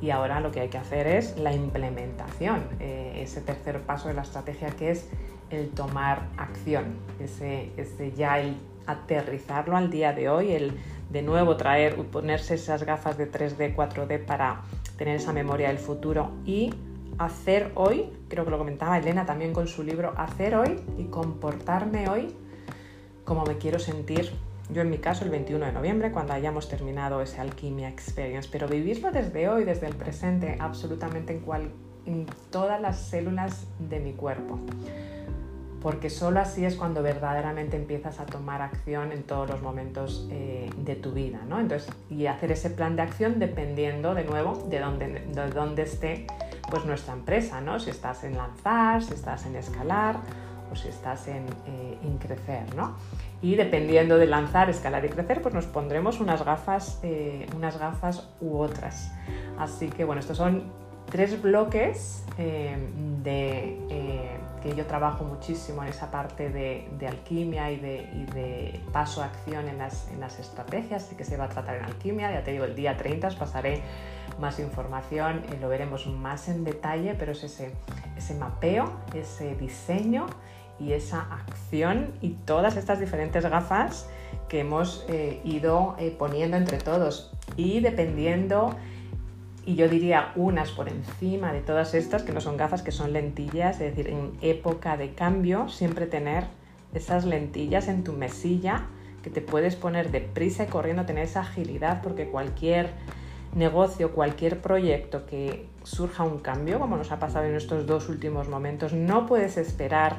[0.01, 4.13] y ahora lo que hay que hacer es la implementación, eh, ese tercer paso de
[4.13, 5.09] la estrategia que es
[5.49, 10.73] el tomar acción, ese, ese ya el aterrizarlo al día de hoy, el
[11.09, 14.61] de nuevo traer, ponerse esas gafas de 3D, 4D para
[14.97, 16.71] tener esa memoria del futuro y
[17.19, 22.09] hacer hoy, creo que lo comentaba Elena también con su libro, hacer hoy y comportarme
[22.09, 22.35] hoy
[23.29, 24.31] como me quiero sentir
[24.71, 28.67] yo en mi caso el 21 de noviembre cuando hayamos terminado ese Alquimia Experience, pero
[28.67, 31.71] vivirlo desde hoy, desde el presente, absolutamente en, cual,
[32.05, 34.59] en todas las células de mi cuerpo.
[35.81, 40.69] Porque solo así es cuando verdaderamente empiezas a tomar acción en todos los momentos eh,
[40.77, 41.59] de tu vida, ¿no?
[41.59, 46.27] Entonces, y hacer ese plan de acción dependiendo de nuevo de de dónde esté
[46.69, 47.79] pues nuestra empresa, ¿no?
[47.79, 50.17] Si estás en lanzar, si estás en escalar
[50.71, 52.95] o si estás en, eh, crecer, ¿no?
[53.41, 58.27] Y dependiendo de lanzar, escalar y crecer, pues nos pondremos unas gafas, eh, unas gafas
[58.41, 59.11] u otras.
[59.57, 60.63] Así que bueno, estos son
[61.09, 62.77] tres bloques eh,
[63.23, 69.67] de que yo trabajo muchísimo en esa parte de, alquimia y de, paso a acción
[69.69, 72.51] en las, en las estrategias, y que se va a tratar en alquimia, ya te
[72.51, 73.81] digo, el día 30 os pasaré
[74.39, 77.71] más información, y lo veremos más en detalle, pero es ese,
[78.17, 80.27] ese mapeo, ese diseño
[80.79, 84.07] y esa acción y todas estas diferentes gafas
[84.47, 87.31] que hemos eh, ido eh, poniendo entre todos.
[87.57, 88.75] Y dependiendo
[89.65, 93.13] y yo diría unas por encima de todas estas, que no son gafas, que son
[93.13, 96.45] lentillas, es decir, en época de cambio, siempre tener
[96.93, 98.87] esas lentillas en tu mesilla
[99.21, 102.89] que te puedes poner deprisa y corriendo, tener esa agilidad, porque cualquier
[103.55, 108.47] negocio, cualquier proyecto que surja un cambio, como nos ha pasado en estos dos últimos
[108.47, 110.17] momentos, no puedes esperar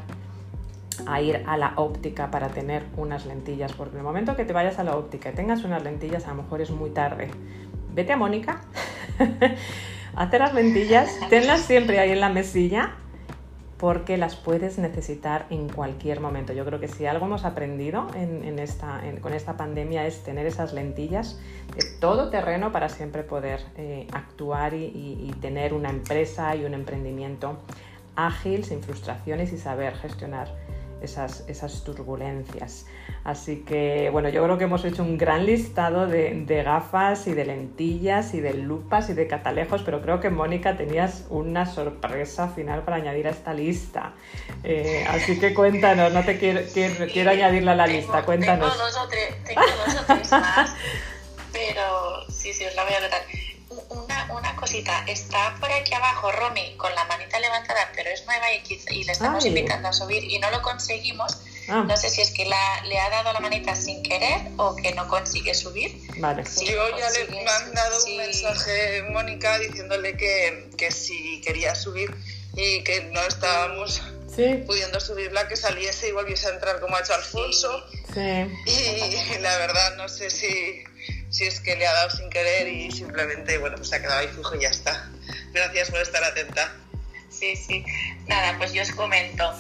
[1.07, 4.79] a ir a la óptica para tener unas lentillas, porque el momento que te vayas
[4.79, 7.31] a la óptica y tengas unas lentillas, a lo mejor es muy tarde.
[7.95, 8.61] Vete a Mónica
[10.17, 12.97] Hazte las lentillas, tenlas siempre ahí en la mesilla
[13.81, 16.53] porque las puedes necesitar en cualquier momento.
[16.53, 20.75] Yo creo que si algo hemos aprendido en, esta, con esta pandemia es tener esas
[20.75, 21.41] lentillas
[21.75, 27.57] de todo terreno para siempre poder eh, actuar y tener una empresa y un emprendimiento
[28.17, 30.55] ágil, sin frustraciones y saber gestionar
[31.03, 32.87] esas, esas turbulencias.
[33.25, 37.45] Así que bueno, yo creo que hemos hecho un gran listado de, gafas y de
[37.45, 42.83] lentillas y de lupas y de catalejos, pero creo que Mónica tenías una sorpresa final
[42.83, 44.13] para añadir a esta lista.
[44.65, 48.73] Eh, así que cuéntanos, no te quiero, quiero, añadirla a la lista, cuéntanos.
[48.73, 50.75] Tengo dos o tres, tengo dos o tres más,
[51.53, 53.23] pero sí, sí, os la voy a contar
[54.33, 58.81] una, cosita, está por aquí abajo Romy con la manita levantada, pero es nueva y,
[58.91, 61.39] y le estamos invitando a subir y no lo conseguimos.
[61.69, 61.85] Ah.
[61.87, 64.93] No sé si es que la, le ha dado la manita sin querer o que
[64.93, 66.01] no consigue subir.
[66.19, 66.43] Vale.
[66.43, 72.15] Yo ya le he mandado un mensaje, Mónica, diciéndole que, que si quería subir
[72.55, 74.03] y que no estábamos
[74.67, 77.85] pudiendo subirla, que saliese y volviese a entrar como ha hecho Alfonso.
[78.67, 80.83] Y la verdad, no sé si
[81.31, 84.21] si es que le ha dado sin querer y simplemente, bueno, pues se ha quedado
[84.21, 85.09] ahí fijo y ya está.
[85.53, 86.73] Gracias por estar atenta.
[87.31, 87.85] Sí, sí.
[88.27, 89.55] Nada, pues yo os comento.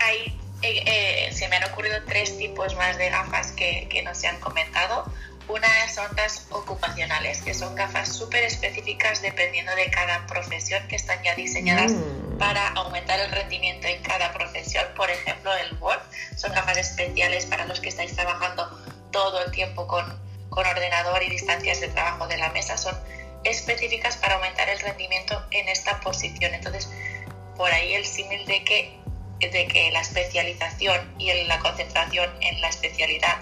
[0.00, 4.14] Hay, eh, eh, se me han ocurrido tres tipos más de gafas que, que no
[4.14, 5.04] se han comentado.
[5.46, 11.22] Una son las ocupacionales, que son gafas súper específicas dependiendo de cada profesión, que están
[11.22, 12.38] ya diseñadas mm.
[12.38, 14.84] para aumentar el rendimiento en cada profesión.
[14.96, 16.00] Por ejemplo, el Word
[16.36, 18.68] son gafas especiales para los que estáis trabajando
[19.10, 20.27] todo el tiempo con
[20.58, 22.98] con ordenador y distancias de trabajo de la mesa son
[23.44, 26.52] específicas para aumentar el rendimiento en esta posición.
[26.52, 26.90] Entonces,
[27.56, 28.98] por ahí el símil de que,
[29.38, 33.36] de que la especialización y la concentración en la especialidad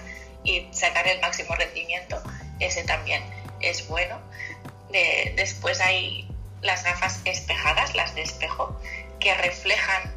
[0.45, 2.23] y sacar el máximo rendimiento,
[2.61, 3.23] ese también
[3.61, 4.21] es bueno.
[4.91, 6.29] después hay
[6.61, 8.79] las gafas espejadas, las de espejo,
[9.21, 10.15] que reflejan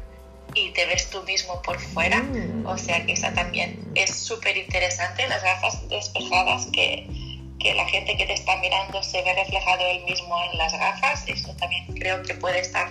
[0.54, 2.22] y te ves tú mismo por fuera.
[2.22, 2.66] Mm.
[2.66, 7.06] O sea que esa también es súper interesante, las gafas despejadas que,
[7.58, 11.24] que la gente que te está mirando se ve reflejado él mismo en las gafas.
[11.26, 12.90] Eso también creo que puede estar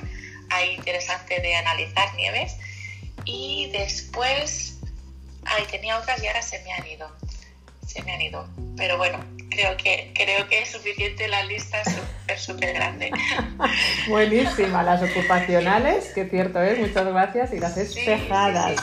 [0.49, 2.55] ahí interesante de analizar, Nieves.
[3.25, 4.77] Y después,
[5.45, 7.09] ahí tenía otras y ahora se me han ido.
[7.85, 8.47] Se me han ido.
[8.77, 9.19] Pero bueno,
[9.59, 13.11] creo que, creo que es suficiente la lista súper, súper grande.
[14.07, 18.79] Buenísima, las ocupacionales, que cierto es, muchas gracias, y las espejadas.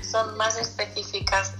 [0.00, 1.54] son, más específicas.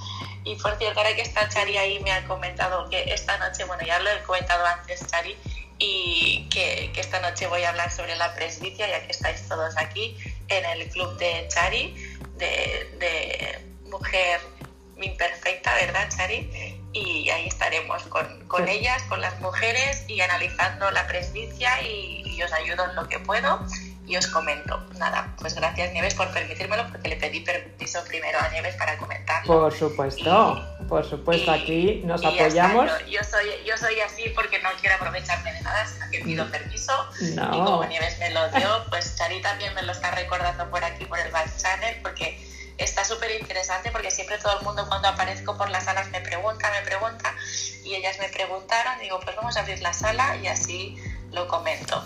[0.44, 3.84] Y por cierto, ahora que está Chari ahí, me ha comentado que esta noche, bueno,
[3.84, 5.36] ya lo he comentado antes, Chari,
[5.78, 9.76] y que, que esta noche voy a hablar sobre la presbicia, ya que estáis todos
[9.76, 10.16] aquí
[10.48, 11.94] en el club de Chari,
[12.36, 13.58] de, de
[13.88, 14.40] mujer
[14.96, 16.81] imperfecta, ¿verdad, Chari?
[16.92, 22.52] Y ahí estaremos con, con ellas, con las mujeres y analizando la presbicia y, os
[22.52, 23.60] ayudo en lo que puedo
[24.04, 24.84] y os comento.
[24.98, 29.60] Nada, pues gracias Nieves por permitírmelo porque le pedí permiso primero a Nieves para comentarlo.
[29.60, 32.90] Por supuesto, por supuesto, aquí nos apoyamos.
[33.08, 36.92] yo, soy, yo soy así porque no quiero aprovecharme de nada, sino que pido permiso.
[37.20, 41.04] Y como Nieves me lo dio, pues Chari también me lo está recordando por aquí,
[41.04, 42.51] por el back channel, porque
[42.84, 46.70] está súper interesante porque siempre todo el mundo cuando aparezco por las salas me pregunta,
[46.70, 47.34] me pregunta
[47.84, 50.96] y ellas me preguntaron, digo, pues vamos a abrir la sala y así
[51.32, 52.02] lo comento.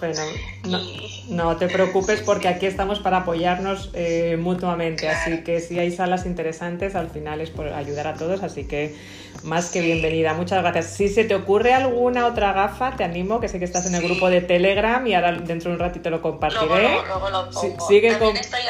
[1.29, 6.27] no, te preocupes porque aquí estamos para apoyarnos eh, mutuamente, así que si hay salas
[6.27, 8.97] interesantes, al final es por ayudar a todos, así que
[9.43, 10.87] más que bienvenida, muchas gracias.
[10.87, 14.03] Si se te ocurre alguna otra gafa, te animo, que sé que estás en el
[14.03, 16.66] grupo de Telegram y ahora dentro de un ratito lo compartiré.
[16.66, 17.87] Luego, lo pongo.
[17.87, 18.16] sigue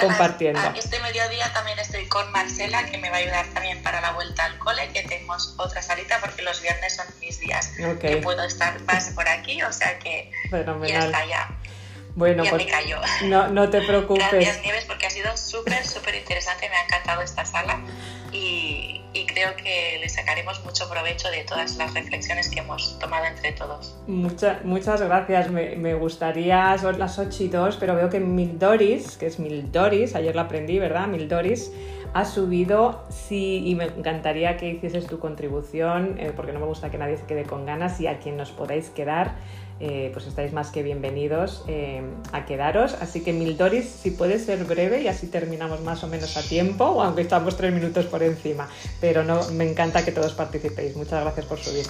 [0.00, 0.61] compartiendo.
[0.74, 4.44] este mediodía también estoy con Marcela, que me va a ayudar también para la vuelta
[4.44, 8.80] al cole, que tenemos otra salita porque los viernes son mis días que puedo estar
[8.82, 11.49] más por aquí, o sea que ya está ya.
[12.16, 12.97] Bueno, pues me cayó.
[13.26, 14.26] No, no te preocupes.
[14.30, 16.68] Gracias, Nieves, porque ha sido súper, súper interesante.
[16.70, 17.80] Me ha encantado esta sala
[18.32, 23.53] y, creo que le sacaremos mucho provecho de todas las reflexiones que hemos tomado entre
[23.53, 23.94] todos.
[24.07, 25.51] muchas gracias.
[25.51, 30.14] Me, me, gustaría, son las 8 y 2, pero veo que Mildoris, que es Mildoris,
[30.14, 31.07] ayer la aprendí, ¿verdad?
[31.07, 31.70] Mildoris
[32.14, 36.90] ha subido, sí, y me encantaría que hicieses tu contribución, eh, porque no me gusta
[36.90, 39.34] que nadie se quede con ganas y a quien nos podáis quedar
[39.79, 42.03] eh, pues estáis más que bienvenidos eh,
[42.33, 42.95] a quedaros.
[42.95, 47.03] Así que Mildoris, si puede ser breve y así terminamos más o menos a tiempo,
[47.03, 48.68] aunque estamos tres minutos por encima.
[49.01, 50.97] Pero no, me encanta que todos participéis.
[50.97, 51.87] Muchas gracias por subir.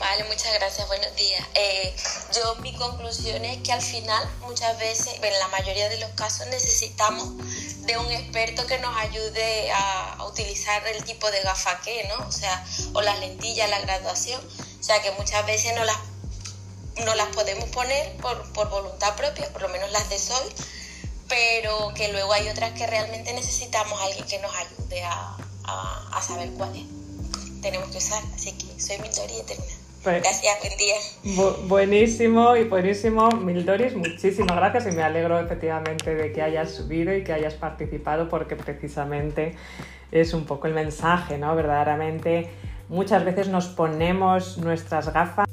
[0.00, 1.46] Vale, muchas gracias, buenos días.
[1.54, 1.94] Eh,
[2.34, 6.46] yo mi conclusión es que al final muchas veces, en la mayoría de los casos
[6.46, 7.36] necesitamos
[7.86, 12.26] de un experto que nos ayude a, a utilizar el tipo de gafa que, ¿no?
[12.26, 12.64] O sea,
[12.94, 14.40] o las lentillas, la graduación.
[14.80, 15.98] O sea, que muchas veces no las
[17.04, 20.42] no las podemos poner por, por voluntad propia, por lo menos las de sol,
[21.28, 26.08] pero que luego hay otras que realmente necesitamos a alguien que nos ayude a, a,
[26.18, 26.84] a saber cuáles
[27.62, 28.22] tenemos que usar.
[28.34, 29.64] Así que soy Mildori y Eterna.
[30.02, 30.94] Pues- Gracias, buen día.
[31.36, 37.14] Bu- buenísimo y buenísimo, Mildoris, muchísimas gracias y me alegro efectivamente de que hayas subido
[37.14, 39.56] y que hayas participado porque precisamente
[40.10, 41.54] es un poco el mensaje, ¿no?
[41.54, 42.50] Verdaderamente
[42.88, 45.46] muchas veces nos ponemos nuestras gafas